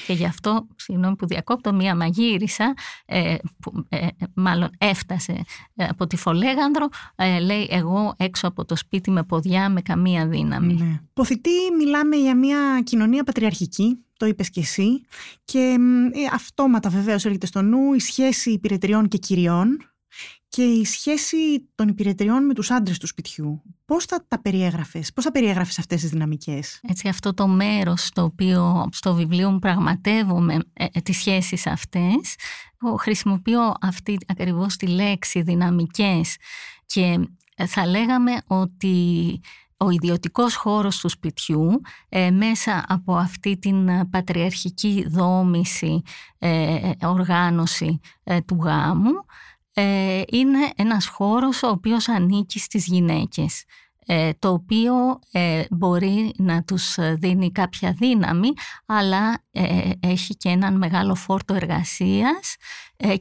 Και 0.07 0.13
γι' 0.13 0.25
αυτό, 0.25 0.67
συγγνώμη 0.75 1.15
που 1.15 1.27
διακόπτω, 1.27 1.73
μία 1.73 1.95
μαγείρισα, 1.95 2.73
ε, 3.05 3.35
που 3.61 3.85
ε, 3.89 4.07
μάλλον 4.33 4.69
έφτασε 4.77 5.43
ε, 5.75 5.85
από 5.85 6.07
τη 6.07 6.17
Φολέγανδρο, 6.17 6.87
ε, 7.15 7.39
λέει 7.39 7.67
εγώ 7.71 8.13
έξω 8.17 8.47
από 8.47 8.65
το 8.65 8.75
σπίτι 8.75 9.11
με 9.11 9.23
ποδιά 9.23 9.69
με 9.69 9.81
καμία 9.81 10.27
δύναμη. 10.27 10.73
Ναι. 10.73 11.01
Ποθητή 11.13 11.49
μιλάμε 11.77 12.15
για 12.15 12.35
μια 12.35 12.81
κοινωνία 12.83 13.23
πατριαρχική, 13.23 13.97
το 14.17 14.25
είπες 14.25 14.49
και 14.49 14.59
εσύ, 14.59 15.05
και 15.45 15.77
αυτόματα 16.33 16.89
βεβαίως 16.89 17.25
έρχεται 17.25 17.45
στο 17.45 17.61
νου 17.61 17.93
η 17.93 17.99
σχέση 17.99 18.51
υπηρετριών 18.51 19.07
και 19.07 19.17
κυριών, 19.17 19.77
και 20.49 20.63
η 20.63 20.85
σχέση 20.85 21.69
των 21.75 21.87
υπηρετριών 21.87 22.45
με 22.45 22.53
τους 22.53 22.71
άντρες 22.71 22.97
του 22.97 23.07
σπιτιού. 23.07 23.61
Πώς 23.85 24.05
θα 24.05 24.25
τα 24.27 24.41
περιέγραφες, 24.41 25.13
πώς 25.13 25.23
θα 25.23 25.31
περιέγραφες 25.31 25.79
αυτές 25.79 26.01
τις 26.01 26.09
δυναμικές; 26.09 26.79
Έτσι 26.87 27.07
αυτό 27.07 27.33
το 27.33 27.47
μέρος 27.47 28.05
στο 28.05 28.23
οποίο 28.23 28.89
στο 28.91 29.13
βιβλίο 29.13 29.51
μου 29.51 29.59
πραγματεύομαι 29.59 30.59
ε, 30.73 30.85
ε, 30.91 31.01
τις 31.01 31.17
σχέσεις 31.17 31.67
αυτές, 31.67 32.35
χρησιμοποιώ 32.97 33.73
αυτή 33.81 34.17
ακριβώς 34.27 34.75
τη 34.75 34.87
λέξη 34.87 35.41
δυναμικές 35.41 36.35
και 36.85 37.19
ε, 37.55 37.65
θα 37.65 37.87
λέγαμε 37.87 38.31
ότι 38.47 39.39
ο 39.77 39.89
ιδιωτικός 39.89 40.55
χώρος 40.55 40.99
του 40.99 41.09
σπιτιού 41.09 41.81
ε, 42.09 42.31
μέσα 42.31 42.85
από 42.87 43.15
αυτή 43.15 43.57
την 43.57 44.09
πατριαρχική 44.09 45.05
δόμηση, 45.09 46.01
οργάνωση 47.01 47.99
του 48.45 48.59
γάμου 48.63 49.11
ε, 49.11 49.56
είναι 50.31 50.71
ένας 50.75 51.07
χώρος 51.07 51.63
ο 51.63 51.67
οποίος 51.67 52.09
ανήκει 52.09 52.59
στις 52.59 52.85
γυναίκες. 52.85 53.59
ε, 53.61 53.86
το 54.39 54.49
οποίο 54.49 54.93
ε, 55.31 55.63
μπορεί 55.69 56.33
να 56.37 56.63
τους 56.63 56.97
δίνει 57.13 57.51
κάποια 57.51 57.91
δύναμη 57.91 58.49
αλλά 58.85 59.43
έχει 59.99 60.35
και 60.35 60.49
έναν 60.49 60.77
μεγάλο 60.77 61.15
φόρτο 61.15 61.53
εργασίας 61.53 62.55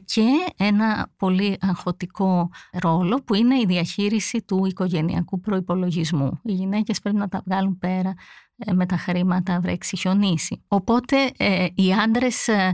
και 0.05 0.53
ένα 0.57 1.11
πολύ 1.17 1.57
αγχωτικό 1.61 2.49
ρόλο 2.71 3.23
που 3.23 3.33
είναι 3.33 3.59
η 3.59 3.65
διαχείριση 3.65 4.41
του 4.41 4.65
οικογενειακού 4.65 5.39
προϋπολογισμού. 5.39 6.39
Οι 6.43 6.53
γυναίκες 6.53 6.99
πρέπει 6.99 7.17
να 7.17 7.27
τα 7.27 7.41
βγάλουν 7.45 7.77
πέρα 7.77 8.13
ε, 8.57 8.73
με 8.73 8.85
τα 8.85 8.97
χρήματα 8.97 9.59
βρέξει 9.59 9.97
χιονίσει. 9.97 10.63
Οπότε 10.67 11.31
ε, 11.37 11.67
οι 11.75 11.93
άντρες 11.93 12.47
ε, 12.47 12.73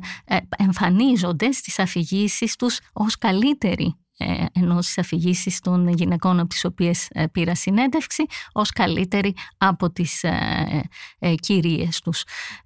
εμφανίζονται 0.58 1.52
στις 1.52 1.80
αφηγήσεις 1.80 2.56
τους 2.56 2.80
ως 2.94 3.18
καλύτεροι 3.18 3.96
ενώ 4.54 4.82
στις 4.82 4.98
αφηγήσει 4.98 5.60
των 5.62 5.88
γυναικών 5.88 6.40
από 6.40 6.50
τις 6.50 6.66
οποίες 6.66 7.10
πήρα 7.32 7.56
συνέντευξη 7.56 8.26
ως 8.52 8.72
καλύτεροι 8.72 9.34
από 9.58 9.92
τις 9.92 10.26
κυρίες 11.40 12.02
τους. 12.02 12.24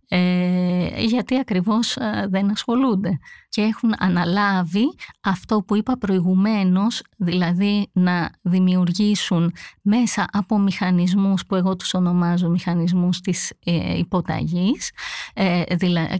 Ε, 0.07 1.01
γιατί 1.01 1.37
ακριβώς 1.37 1.95
ε, 1.95 2.27
δεν 2.29 2.51
ασχολούνται 2.51 3.19
και 3.57 3.63
έχουν 3.63 3.93
αναλάβει 3.97 4.95
αυτό 5.21 5.63
που 5.67 5.75
είπα 5.75 5.97
προηγουμένως, 5.97 7.01
δηλαδή 7.17 7.89
να 7.91 8.31
δημιουργήσουν 8.41 9.53
μέσα 9.81 10.27
από 10.31 10.59
μηχανισμούς 10.59 11.45
που 11.45 11.55
εγώ 11.55 11.75
τους 11.75 11.93
ονομάζω 11.93 12.49
μηχανισμούς 12.49 13.19
της 13.19 13.53
ε, 13.63 13.97
υποταγής 13.97 14.91
ε, 15.33 15.61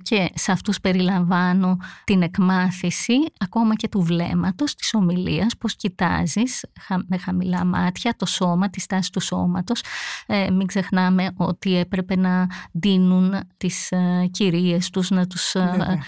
και 0.01 0.29
σε 0.33 0.51
αυτούς 0.51 0.79
περιλαμβάνω 0.79 1.77
την 2.03 2.21
εκμάθηση 2.21 3.13
ακόμα 3.37 3.75
και 3.75 3.87
του 3.87 4.01
βλέμματος, 4.01 4.75
της 4.75 4.93
ομιλίας, 4.93 5.57
πώς 5.57 5.75
κοιτάζεις 5.75 6.65
με 7.07 7.17
χαμηλά 7.17 7.65
μάτια 7.65 8.15
το 8.17 8.25
σώμα, 8.25 8.69
τη 8.69 8.79
στάση 8.79 9.11
του 9.11 9.19
σώματος. 9.19 9.81
Ε, 10.25 10.49
μην 10.51 10.67
ξεχνάμε 10.67 11.31
ότι 11.37 11.77
έπρεπε 11.77 12.15
να 12.15 12.47
δίνουν 12.71 13.33
τις 13.57 13.76
ε, 13.91 14.27
κυρίες 14.31 14.89
τους, 14.89 15.09
να 15.09 15.27
τους 15.27 15.55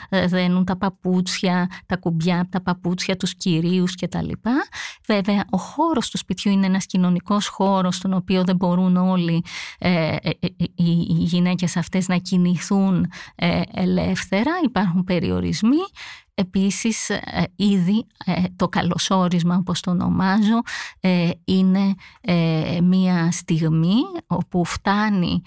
ε, 0.09 0.27
δένουν 0.27 0.65
τα 0.65 0.77
παπούτσια, 0.77 1.69
τα 1.85 1.97
κουμπιά, 1.97 2.47
τα 2.51 2.61
παπούτσια, 2.61 3.17
τους 3.17 3.35
κυρίους 3.35 3.95
κτλ. 3.95 4.31
Βέβαια, 5.07 5.45
ο 5.49 5.57
χώρος 5.57 6.09
του 6.09 6.17
σπιτιού 6.17 6.51
είναι 6.51 6.65
ένας 6.65 6.85
κοινωνικός 6.85 7.47
χώρος 7.47 7.95
στον 7.95 8.13
οποίο 8.13 8.43
δεν 8.43 8.55
μπορούν 8.55 8.95
όλοι 8.97 9.43
ε, 9.79 10.15
οι 10.75 10.91
γυναίκες 11.07 11.77
αυτές 11.77 12.07
να 12.07 12.17
κινηθούν 12.17 13.11
ελεύθερα, 13.73 14.51
υπάρχουν 14.63 15.03
περιορισμοί 15.03 15.77
Επίσης, 16.39 17.09
ε, 17.09 17.43
ήδη 17.55 18.07
ε, 18.25 18.43
το 18.55 18.67
καλωσόρισμα, 18.67 19.55
όπως 19.55 19.79
το 19.79 19.91
ονομάζω, 19.91 20.61
ε, 20.99 21.29
είναι 21.45 21.95
μία 22.83 23.31
στιγμή 23.31 23.95
όπου 24.27 24.65
φτάνει 24.65 25.41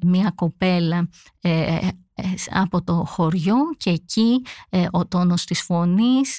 μία 0.00 0.32
κοπέλα 0.34 1.08
από 2.50 2.82
το 2.82 3.04
χωριό 3.06 3.56
και 3.76 3.90
εκεί 3.90 4.42
ο 4.90 5.06
τόνος 5.06 5.44
της 5.44 5.62
φωνής, 5.62 6.38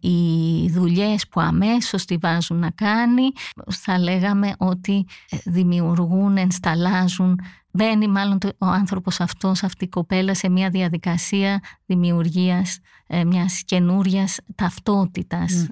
οι 0.00 0.70
δουλειές 0.70 1.28
που 1.28 1.40
αμέσως 1.40 2.04
τη 2.04 2.16
βάζουν 2.16 2.58
να 2.58 2.70
κάνει, 2.70 3.30
θα 3.68 3.98
λέγαμε 3.98 4.52
ότι 4.58 5.06
δημιουργούν, 5.44 6.36
ενσταλάζουν 6.36 7.40
μπαίνει 7.78 8.08
μάλλον 8.08 8.38
ο 8.58 8.66
άνθρωπος 8.66 9.20
αυτός, 9.20 9.62
αυτή 9.62 9.84
η 9.84 9.88
κοπέλα 9.88 10.34
σε 10.34 10.48
μια 10.48 10.70
διαδικασία 10.70 11.60
δημιουργίας 11.86 12.78
ε, 13.06 13.24
μιας 13.24 13.62
καινούρια 13.64 14.26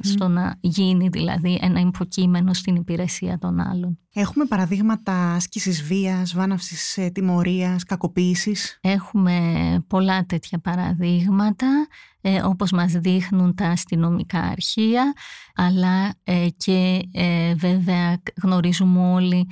στο 0.00 0.28
να 0.28 0.56
γίνει 0.60 1.08
δηλαδή 1.08 1.58
ένα 1.60 1.80
υποκείμενο 1.80 2.52
στην 2.52 2.74
υπηρεσία 2.74 3.38
των 3.38 3.60
άλλων. 3.60 3.98
Έχουμε 4.12 4.44
παραδείγματα 4.44 5.34
άσκησης 5.34 5.82
βίας, 5.82 6.34
βάναυσης 6.34 6.96
ε, 6.96 7.08
τιμωρίας, 7.08 7.84
κακοποίησης; 7.84 8.78
Έχουμε 8.80 9.40
πολλά 9.86 10.26
τέτοια 10.26 10.58
παραδείγματα 10.58 11.86
ε, 12.20 12.42
όπως 12.42 12.70
μας 12.70 12.92
δείχνουν 12.92 13.54
τα 13.54 13.66
αστυνομικά 13.66 14.40
αρχεία 14.40 15.12
αλλά 15.54 16.14
ε, 16.24 16.46
και 16.56 17.00
ε, 17.12 17.54
βέβαια 17.54 18.22
γνωρίζουμε 18.42 19.12
όλοι 19.12 19.48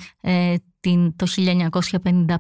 την, 0.85 1.16
το 1.16 1.27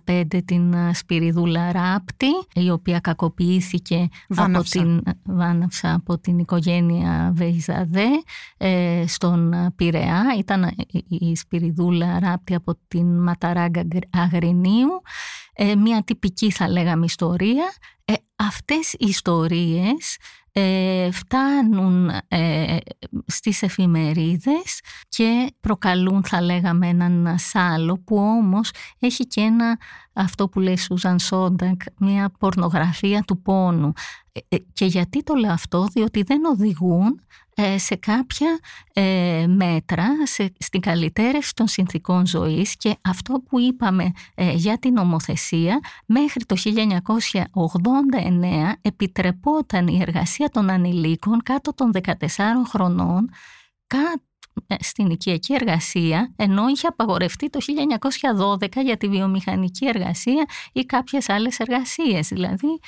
1955 0.04 0.44
την 0.44 0.74
Σπυριδούλα 0.92 1.72
Ράπτη, 1.72 2.26
η 2.54 2.70
οποία 2.70 3.00
κακοποιήθηκε 3.00 4.08
από 4.36 4.62
την, 4.62 5.02
βάναυσα 5.24 5.94
από 5.94 6.18
την 6.18 6.38
οικογένεια 6.38 7.32
Βεϊζαδέ 7.34 8.08
ε, 8.56 9.04
στον 9.06 9.54
Πειραιά. 9.76 10.24
Ήταν 10.38 10.70
η 11.08 11.36
Σπυριδούλα 11.36 12.18
Ράπτη 12.18 12.54
από 12.54 12.78
την 12.88 13.22
Ματαράγκα 13.22 13.82
Αγρινίου. 14.10 15.02
Ε, 15.52 15.74
μια 15.74 16.02
τυπική 16.02 16.50
θα 16.50 16.68
λέγαμε 16.68 17.04
ιστορία. 17.04 17.72
Ε, 18.04 18.12
αυτές 18.36 18.92
οι 18.92 19.06
ιστορίες 19.06 20.16
ε, 20.56 21.10
φτάνουν 21.10 22.10
ε, 22.28 22.76
στις 23.26 23.62
εφημερίδες 23.62 24.80
και 25.08 25.54
προκαλούν 25.60 26.24
θα 26.24 26.42
λέγαμε 26.42 26.88
έναν 26.88 27.38
σάλο 27.38 28.02
που 28.04 28.16
όμως 28.16 28.70
έχει 28.98 29.26
και 29.26 29.40
ένα 29.40 29.78
αυτό 30.14 30.48
που 30.48 30.60
λέει 30.60 30.76
Σούζαν 30.76 31.18
Σόντακ 31.18 31.80
μια 31.98 32.30
πορνογραφία 32.38 33.22
του 33.22 33.42
πόνου. 33.42 33.92
Ε, 34.48 34.56
και 34.72 34.84
γιατί 34.84 35.22
το 35.22 35.34
λέω 35.34 35.52
αυτό 35.52 35.86
διότι 35.92 36.22
δεν 36.22 36.44
οδηγούν 36.44 37.20
ε, 37.54 37.78
σε 37.78 37.94
κάποια 37.94 38.58
ε, 38.92 39.46
μέτρα 39.48 40.06
σε, 40.22 40.52
στην 40.58 40.80
καλυτέρευση 40.80 41.54
των 41.54 41.68
συνθήκων 41.68 42.26
ζωής. 42.26 42.76
Και 42.76 42.96
αυτό 43.00 43.42
που 43.48 43.60
είπαμε 43.60 44.12
ε, 44.34 44.52
για 44.52 44.78
την 44.78 44.96
ομοθεσία 44.96 45.80
μέχρι 46.06 46.44
το 46.44 46.56
1989 46.64 46.72
επιτρεπόταν 48.80 49.86
η 49.86 49.98
εργασία 50.00 50.48
των 50.48 50.70
ανηλίκων 50.70 51.42
κάτω 51.42 51.74
των 51.74 51.90
14 52.02 52.12
χρονών 52.68 53.30
στην 54.78 55.10
οικιακή 55.10 55.54
εργασία, 55.54 56.32
ενώ 56.36 56.68
είχε 56.68 56.86
απαγορευτεί 56.86 57.50
το 57.50 57.58
1912 58.60 58.68
για 58.84 58.96
τη 58.96 59.08
βιομηχανική 59.08 59.86
εργασία 59.86 60.44
ή 60.72 60.84
κάποιες 60.84 61.28
άλλες 61.28 61.58
εργασίες. 61.58 62.28
Δηλαδή, 62.28 62.78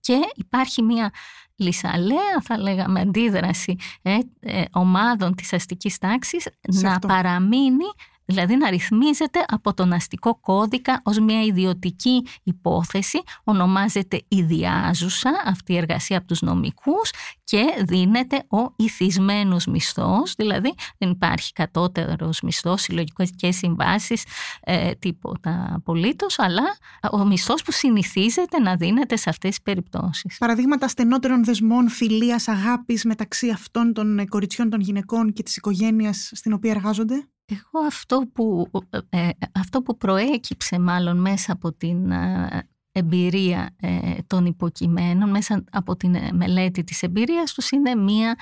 και 0.00 0.20
υπάρχει 0.34 0.82
μια 0.82 1.12
λυσαλέα 1.56 2.40
θα 2.42 2.58
λέγαμε 2.58 3.00
αντίδραση 3.00 3.76
ε, 4.02 4.18
ε, 4.40 4.64
ομάδων 4.72 5.34
της 5.34 5.52
αστικής 5.52 5.98
τάξης 5.98 6.48
να 6.60 6.98
παραμείνει 6.98 7.84
δηλαδή 8.24 8.56
να 8.56 8.70
ρυθμίζεται 8.70 9.44
από 9.48 9.74
τον 9.74 9.92
αστικό 9.92 10.40
κώδικα 10.40 11.00
ως 11.04 11.18
μια 11.18 11.42
ιδιωτική 11.42 12.26
υπόθεση, 12.42 13.22
ονομάζεται 13.44 14.22
ιδιάζουσα 14.28 15.30
αυτή 15.44 15.72
η 15.72 15.76
εργασία 15.76 16.18
από 16.18 16.26
τους 16.26 16.40
νομικούς 16.42 17.10
και 17.44 17.64
δίνεται 17.84 18.36
ο 18.36 18.72
ηθισμένος 18.76 19.66
μισθός, 19.66 20.34
δηλαδή 20.34 20.74
δεν 20.98 21.10
υπάρχει 21.10 21.52
κατώτερος 21.52 22.40
μισθός, 22.40 22.82
συλλογικές 22.82 23.56
συμβάσεις, 23.56 24.24
ε, 24.60 24.90
τίποτα 24.90 25.72
απολύτως, 25.74 26.38
αλλά 26.38 26.62
ο 27.12 27.24
μισθός 27.24 27.62
που 27.62 27.72
συνηθίζεται 27.72 28.58
να 28.58 28.76
δίνεται 28.76 29.16
σε 29.16 29.30
αυτές 29.30 29.50
τις 29.50 29.62
περιπτώσεις. 29.62 30.36
Παραδείγματα 30.38 30.88
στενότερων 30.88 31.44
δεσμών, 31.44 31.88
φιλίας, 31.88 32.48
αγάπης 32.48 33.04
μεταξύ 33.04 33.50
αυτών 33.50 33.92
των 33.92 34.26
κοριτσιών, 34.28 34.70
των 34.70 34.80
γυναικών 34.80 35.32
και 35.32 35.42
της 35.42 35.56
οικογένειας 35.56 36.30
στην 36.34 36.52
οποία 36.52 36.70
εργάζονται; 36.70 37.28
Εγώ 37.46 37.86
αυτό 37.86 38.28
που, 38.32 38.70
ε, 39.08 39.28
αυτό 39.54 39.82
που 39.82 39.96
προέκυψε 39.96 40.78
μάλλον 40.78 41.20
μέσα 41.20 41.52
από 41.52 41.72
την 41.72 42.10
ε, 42.10 42.68
εμπειρία 42.92 43.74
ε, 43.80 44.16
των 44.26 44.46
υποκειμένων, 44.46 45.30
μέσα 45.30 45.64
από 45.70 45.96
την 45.96 46.16
μελέτη 46.32 46.84
της 46.84 47.02
εμπειρίας 47.02 47.52
τους 47.52 47.70
είναι 47.70 47.94
μία 47.94 48.38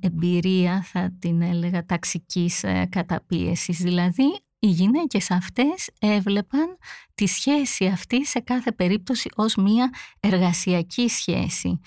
εμπειρία, 0.00 0.82
θα 0.82 1.16
την 1.18 1.42
έλεγα, 1.42 1.86
ταξικής 1.86 2.64
καταπίεσης. 2.88 3.78
Δηλαδή 3.78 4.40
οι 4.58 4.66
γυναίκες 4.66 5.30
αυτές 5.30 5.90
έβλεπαν 6.00 6.78
τη 7.14 7.26
σχέση 7.26 7.86
αυτή 7.86 8.24
σε 8.24 8.40
κάθε 8.40 8.72
περίπτωση 8.72 9.30
ως 9.34 9.54
μία 9.54 9.90
εργασιακή 10.20 11.08
σχέση. 11.08 11.80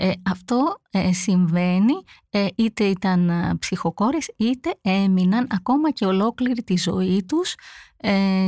Ε, 0.00 0.12
αυτό 0.22 0.80
ε, 0.90 1.12
συμβαίνει 1.12 1.94
ε, 2.30 2.46
είτε 2.56 2.84
ήταν 2.84 3.30
ψυχοκόρες 3.58 4.30
είτε 4.36 4.74
έμειναν 4.80 5.46
ακόμα 5.50 5.90
και 5.90 6.04
ολόκληρη 6.04 6.62
τη 6.62 6.76
ζωή 6.76 7.24
τους 7.28 7.54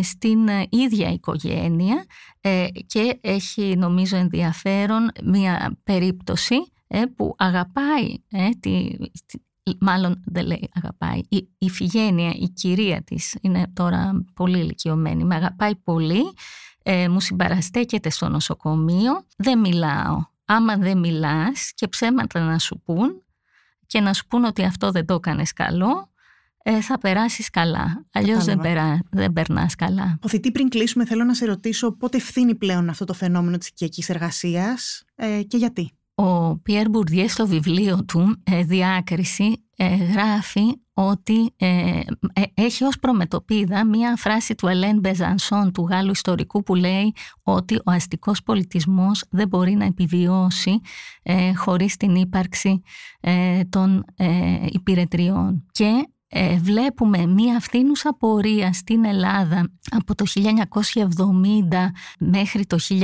στην 0.03 0.49
ίδια 0.69 1.09
οικογένεια 1.13 2.05
και 2.87 3.19
έχει 3.21 3.77
νομίζω 3.77 4.17
ενδιαφέρον 4.17 5.11
μία 5.25 5.79
περίπτωση 5.85 6.57
που 7.17 7.35
αγαπάει 7.39 8.15
τη, 8.61 8.91
μάλλον 9.81 10.23
δεν 10.25 10.47
λέει 10.47 10.71
αγαπάει, 10.75 11.21
η 11.29 11.49
Ιφηγένεια, 11.59 12.31
η 12.31 12.49
κυρία 12.49 13.03
της, 13.03 13.37
είναι 13.41 13.71
τώρα 13.73 14.25
πολύ 14.35 14.59
ηλικιωμένη, 14.59 15.25
με 15.25 15.35
αγαπάει 15.35 15.77
πολύ, 15.77 16.23
ε, 16.83 17.09
μου 17.09 17.21
συμπαραστέκεται 17.21 18.11
στο 18.11 18.29
νοσοκομείο, 18.29 19.25
δεν 19.37 19.59
μιλάω. 19.59 20.29
Άμα 20.45 20.77
δεν 20.77 20.99
μιλάς 20.99 21.73
και 21.75 21.89
ψέματα 21.89 22.41
να 22.41 22.59
σου 22.59 22.81
πούν 22.85 23.23
και 23.87 24.01
να 24.01 24.13
σου 24.13 24.27
πούν 24.27 24.45
ότι 24.45 24.65
αυτό 24.65 24.91
δεν 24.91 25.07
το 25.07 25.15
έκανες 25.15 25.53
καλό, 25.53 26.11
ε, 26.63 26.81
θα 26.81 26.99
περάσεις 26.99 27.51
καλά. 27.51 28.07
Αλλιώς 28.13 28.45
δεν, 28.45 28.59
περά, 28.59 29.01
δεν 29.11 29.33
περνάς 29.33 29.75
καλά. 29.75 30.19
Ποθητή 30.21 30.51
πριν 30.53 30.69
κλείσουμε 30.69 31.07
θέλω 31.07 31.25
να 31.25 31.35
σε 31.35 31.45
ρωτήσω 31.45 31.93
πότε 31.93 32.17
ευθύνει 32.17 32.55
πλέον 32.55 32.89
αυτό 32.89 33.05
το 33.05 33.13
φαινόμενο 33.13 33.59
της 33.59 33.69
οικιακής 33.69 34.09
εργασίας 34.09 35.05
ε, 35.15 35.43
και 35.43 35.57
γιατί. 35.57 35.93
Ο 36.21 36.57
Πιέρ 36.63 36.89
Μπουρδιέ 36.89 37.29
στο 37.29 37.47
βιβλίο 37.47 38.05
του 38.05 38.43
ε, 38.45 38.63
«Διάκριση» 38.63 39.65
ε, 39.77 39.95
γράφει 39.95 40.63
ότι 40.95 41.55
ε, 41.57 42.01
έχει 42.55 42.85
ως 42.85 42.99
προμετωπίδα 42.99 43.87
μία 43.87 44.17
φράση 44.17 44.55
του 44.55 44.67
Ελέν 44.67 44.99
Μπεζανσόν, 44.99 45.73
του 45.73 45.87
Γάλλου 45.91 46.11
ιστορικού, 46.11 46.63
που 46.63 46.75
λέει 46.75 47.13
ότι 47.43 47.75
ο 47.75 47.91
αστικός 47.91 48.43
πολιτισμός 48.43 49.25
δεν 49.31 49.49
μπορεί 49.49 49.73
να 49.75 49.85
επιβιώσει 49.85 50.81
χωρίς 51.57 51.97
την 51.97 52.15
ύπαρξη 52.15 52.83
των 53.69 54.05
υπηρετριών. 54.73 55.67
Και 55.73 56.07
ε, 56.33 56.57
βλέπουμε 56.57 57.27
μία 57.27 57.61
φθήνουσα 57.61 58.17
πορεία 58.19 58.73
στην 58.73 59.05
Ελλάδα 59.05 59.73
από 59.91 60.15
το 60.15 60.25
1970 60.35 60.45
μέχρι 62.19 62.67
το 62.67 62.77
1990, 62.91 62.95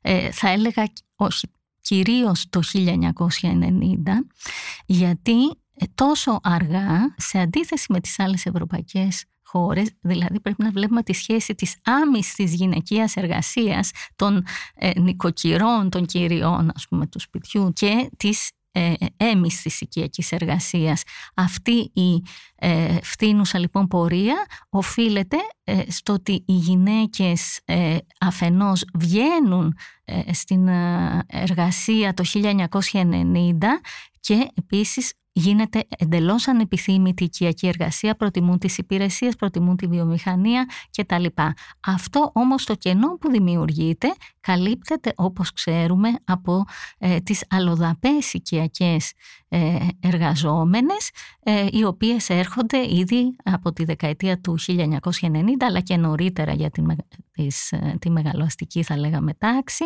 ε, 0.00 0.30
θα 0.30 0.48
έλεγα 0.48 0.92
όχι, 1.24 1.48
κυρίως 1.80 2.46
το 2.50 2.60
1990, 2.72 4.26
γιατί 4.86 5.34
τόσο 5.94 6.40
αργά, 6.42 7.14
σε 7.16 7.38
αντίθεση 7.38 7.92
με 7.92 8.00
τις 8.00 8.18
άλλες 8.18 8.46
ευρωπαϊκές 8.46 9.24
χώρες, 9.42 9.88
δηλαδή 10.00 10.40
πρέπει 10.40 10.62
να 10.62 10.70
βλέπουμε 10.70 11.02
τη 11.02 11.12
σχέση 11.12 11.54
της 11.54 11.76
άμυσης 11.84 12.54
γυναικείας 12.54 13.16
εργασίας 13.16 13.90
των 14.16 14.44
ε, 14.74 15.00
νοικοκυρών, 15.00 15.90
των 15.90 16.06
κυριών 16.06 16.70
ας 16.74 16.86
πούμε 16.88 17.06
του 17.06 17.20
σπιτιού 17.20 17.72
και 17.72 18.10
της 18.16 18.50
ε, 18.72 18.92
έμισης 19.16 19.80
οικιακής 19.80 20.32
εργασίας. 20.32 21.02
Αυτή 21.34 21.90
η 21.94 22.22
ε, 22.54 22.98
φτύνουσα 23.02 23.58
λοιπόν 23.58 23.86
πορεία 23.86 24.46
οφείλεται 24.68 25.36
ε, 25.64 25.90
στο 25.90 26.12
ότι 26.12 26.32
οι 26.46 26.52
γυναίκες 26.52 27.60
ε, 27.64 27.96
αφενός 28.20 28.84
βγαίνουν 28.94 29.76
ε, 30.04 30.32
στην 30.32 30.68
εργασία 31.26 32.14
το 32.14 32.24
1990 32.32 32.52
και 34.20 34.50
επίσης 34.54 35.12
γίνεται 35.32 35.84
εντελώς 35.98 36.48
ανεπιθύμητη 36.48 37.24
οικιακή 37.24 37.66
εργασία, 37.66 38.14
προτιμούν 38.14 38.58
τις 38.58 38.78
υπηρεσίες, 38.78 39.36
προτιμούν 39.36 39.76
τη 39.76 39.86
βιομηχανία 39.86 40.66
κτλ. 40.96 41.24
Αυτό 41.86 42.30
όμως 42.34 42.64
το 42.64 42.74
κενό 42.74 43.18
που 43.20 43.30
δημιουργείται 43.30 44.14
καλύπτεται 44.40 45.12
όπως 45.16 45.52
ξέρουμε 45.52 46.08
από 46.24 46.64
ε, 46.98 47.18
τις 47.18 47.44
αλλοδαπές 47.50 48.32
οικιακές 48.32 49.10
ε, 49.10 49.41
εργαζόμενες 50.00 51.10
ε, 51.42 51.66
οι 51.70 51.84
οποίες 51.84 52.30
έρχονται 52.30 52.94
ήδη 52.94 53.36
από 53.44 53.72
τη 53.72 53.84
δεκαετία 53.84 54.40
του 54.40 54.58
1990 54.66 55.08
αλλά 55.60 55.80
και 55.80 55.96
νωρίτερα 55.96 56.52
για 56.52 56.70
τη, 56.70 56.82
ε, 57.70 57.96
τη 57.98 58.10
μεγαλοαστική 58.10 58.82
θα 58.82 58.98
λέγαμε 58.98 59.34
τάξη 59.34 59.84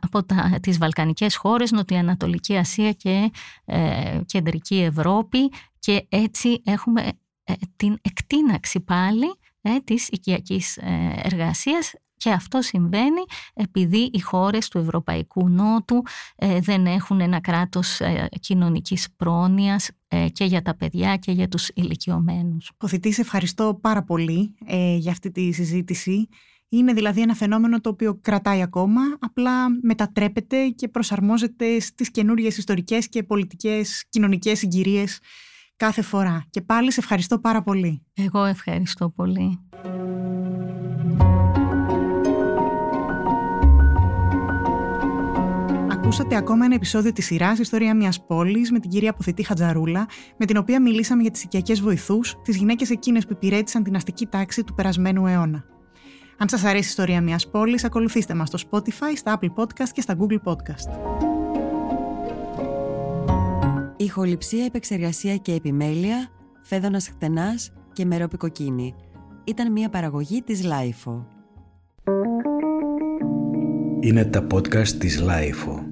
από 0.00 0.24
τα, 0.24 0.58
τις 0.62 0.78
Βαλκανικές 0.78 1.36
χώρες, 1.36 1.70
Νοτιοανατολική 1.70 2.56
Ασία 2.56 2.92
και 2.92 3.30
ε, 3.64 4.20
Κεντρική 4.26 4.76
Ευρώπη. 4.76 5.52
Και 5.78 6.06
έτσι 6.08 6.62
έχουμε 6.64 7.02
την 7.76 7.98
εκτείναξη 8.02 8.80
πάλι 8.80 9.34
ε, 9.60 9.76
της 9.84 10.08
οικιακής 10.08 10.78
εργασίας 11.22 11.94
και 12.20 12.30
αυτό 12.30 12.62
συμβαίνει 12.62 13.22
επειδή 13.54 14.10
οι 14.12 14.20
χώρες 14.20 14.68
του 14.68 14.78
Ευρωπαϊκού 14.78 15.48
Νότου 15.48 16.02
ε, 16.36 16.60
δεν 16.60 16.86
έχουν 16.86 17.20
ένα 17.20 17.40
κράτος 17.40 18.00
ε, 18.00 18.28
κοινωνικής 18.40 19.08
πρόνοιας 19.16 19.90
ε, 20.08 20.28
και 20.28 20.44
για 20.44 20.62
τα 20.62 20.76
παιδιά 20.76 21.16
και 21.16 21.32
για 21.32 21.48
τους 21.48 21.68
ηλικιωμένους. 21.74 22.70
Ποθητή, 22.76 23.12
σε 23.12 23.20
ευχαριστώ 23.20 23.78
πάρα 23.80 24.02
πολύ 24.02 24.54
για 24.98 25.10
αυτή 25.10 25.30
τη 25.30 25.52
συζήτηση. 25.52 26.28
Είναι 26.68 26.92
δηλαδή 26.92 27.20
ένα 27.20 27.34
φαινόμενο 27.34 27.80
το 27.80 27.88
οποίο 27.88 28.18
κρατάει 28.20 28.62
ακόμα, 28.62 29.00
απλά 29.20 29.68
μετατρέπεται 29.82 30.68
και 30.68 30.88
προσαρμόζεται 30.88 31.80
στις 31.80 32.10
καινούργιες 32.10 32.56
ιστορικές 32.56 33.08
και 33.08 33.22
πολιτικές 33.22 34.04
κοινωνικές 34.08 34.58
συγκυρίες 34.58 35.18
κάθε 35.76 36.02
φορά. 36.02 36.44
Και 36.50 36.60
πάλι 36.60 36.92
σε 36.92 37.00
ευχαριστώ 37.00 37.38
πάρα 37.38 37.62
πολύ. 37.62 38.06
Εγώ 38.14 38.44
ευχαριστώ 38.44 39.10
πολύ. 39.10 39.60
Ακούσατε 46.10 46.36
ακόμα 46.36 46.64
ένα 46.64 46.74
επεισόδιο 46.74 47.12
της 47.12 47.24
σειράς 47.24 47.58
Ιστορία 47.58 47.96
μιας 47.96 48.26
πόλης 48.26 48.70
με 48.70 48.78
την 48.78 48.90
κυρία 48.90 49.10
Αποθητή 49.10 49.42
Χατζαρούλα, 49.42 50.08
με 50.36 50.46
την 50.46 50.56
οποία 50.56 50.80
μιλήσαμε 50.80 51.22
για 51.22 51.30
τις 51.30 51.42
οικιακές 51.42 51.80
βοηθούς, 51.80 52.36
τις 52.42 52.56
γυναίκες 52.56 52.90
εκείνες 52.90 53.26
που 53.26 53.32
υπηρέτησαν 53.32 53.82
την 53.82 53.96
αστική 53.96 54.26
τάξη 54.26 54.64
του 54.64 54.74
περασμένου 54.74 55.26
αιώνα. 55.26 55.64
Αν 56.38 56.48
σας 56.48 56.64
αρέσει 56.64 56.84
η 56.84 56.88
ιστορία 56.88 57.20
μιας 57.20 57.50
πόλης, 57.50 57.84
ακολουθήστε 57.84 58.34
μας 58.34 58.48
στο 58.48 58.58
Spotify, 58.70 59.12
στα 59.16 59.38
Apple 59.38 59.62
Podcast 59.62 59.88
και 59.92 60.00
στα 60.00 60.16
Google 60.18 60.50
Podcast. 60.50 60.98
Ηχοληψία, 63.96 64.64
επεξεργασία 64.64 65.36
και 65.36 65.52
επιμέλεια, 65.52 66.28
Φαίδωνας 66.62 67.08
Κτενάς 67.08 67.72
και 67.92 68.04
Μερόπη 68.04 68.43
Κοκκίνη. 68.43 68.94
Ήταν 69.44 69.72
μια 69.72 69.88
παραγωγή 69.88 70.42
της 70.42 70.64
LiFO. 70.64 71.26
Είναι 74.00 74.24
τα 74.24 74.46
podcast 74.52 74.88
της 74.88 75.20
LiFO. 75.20 75.89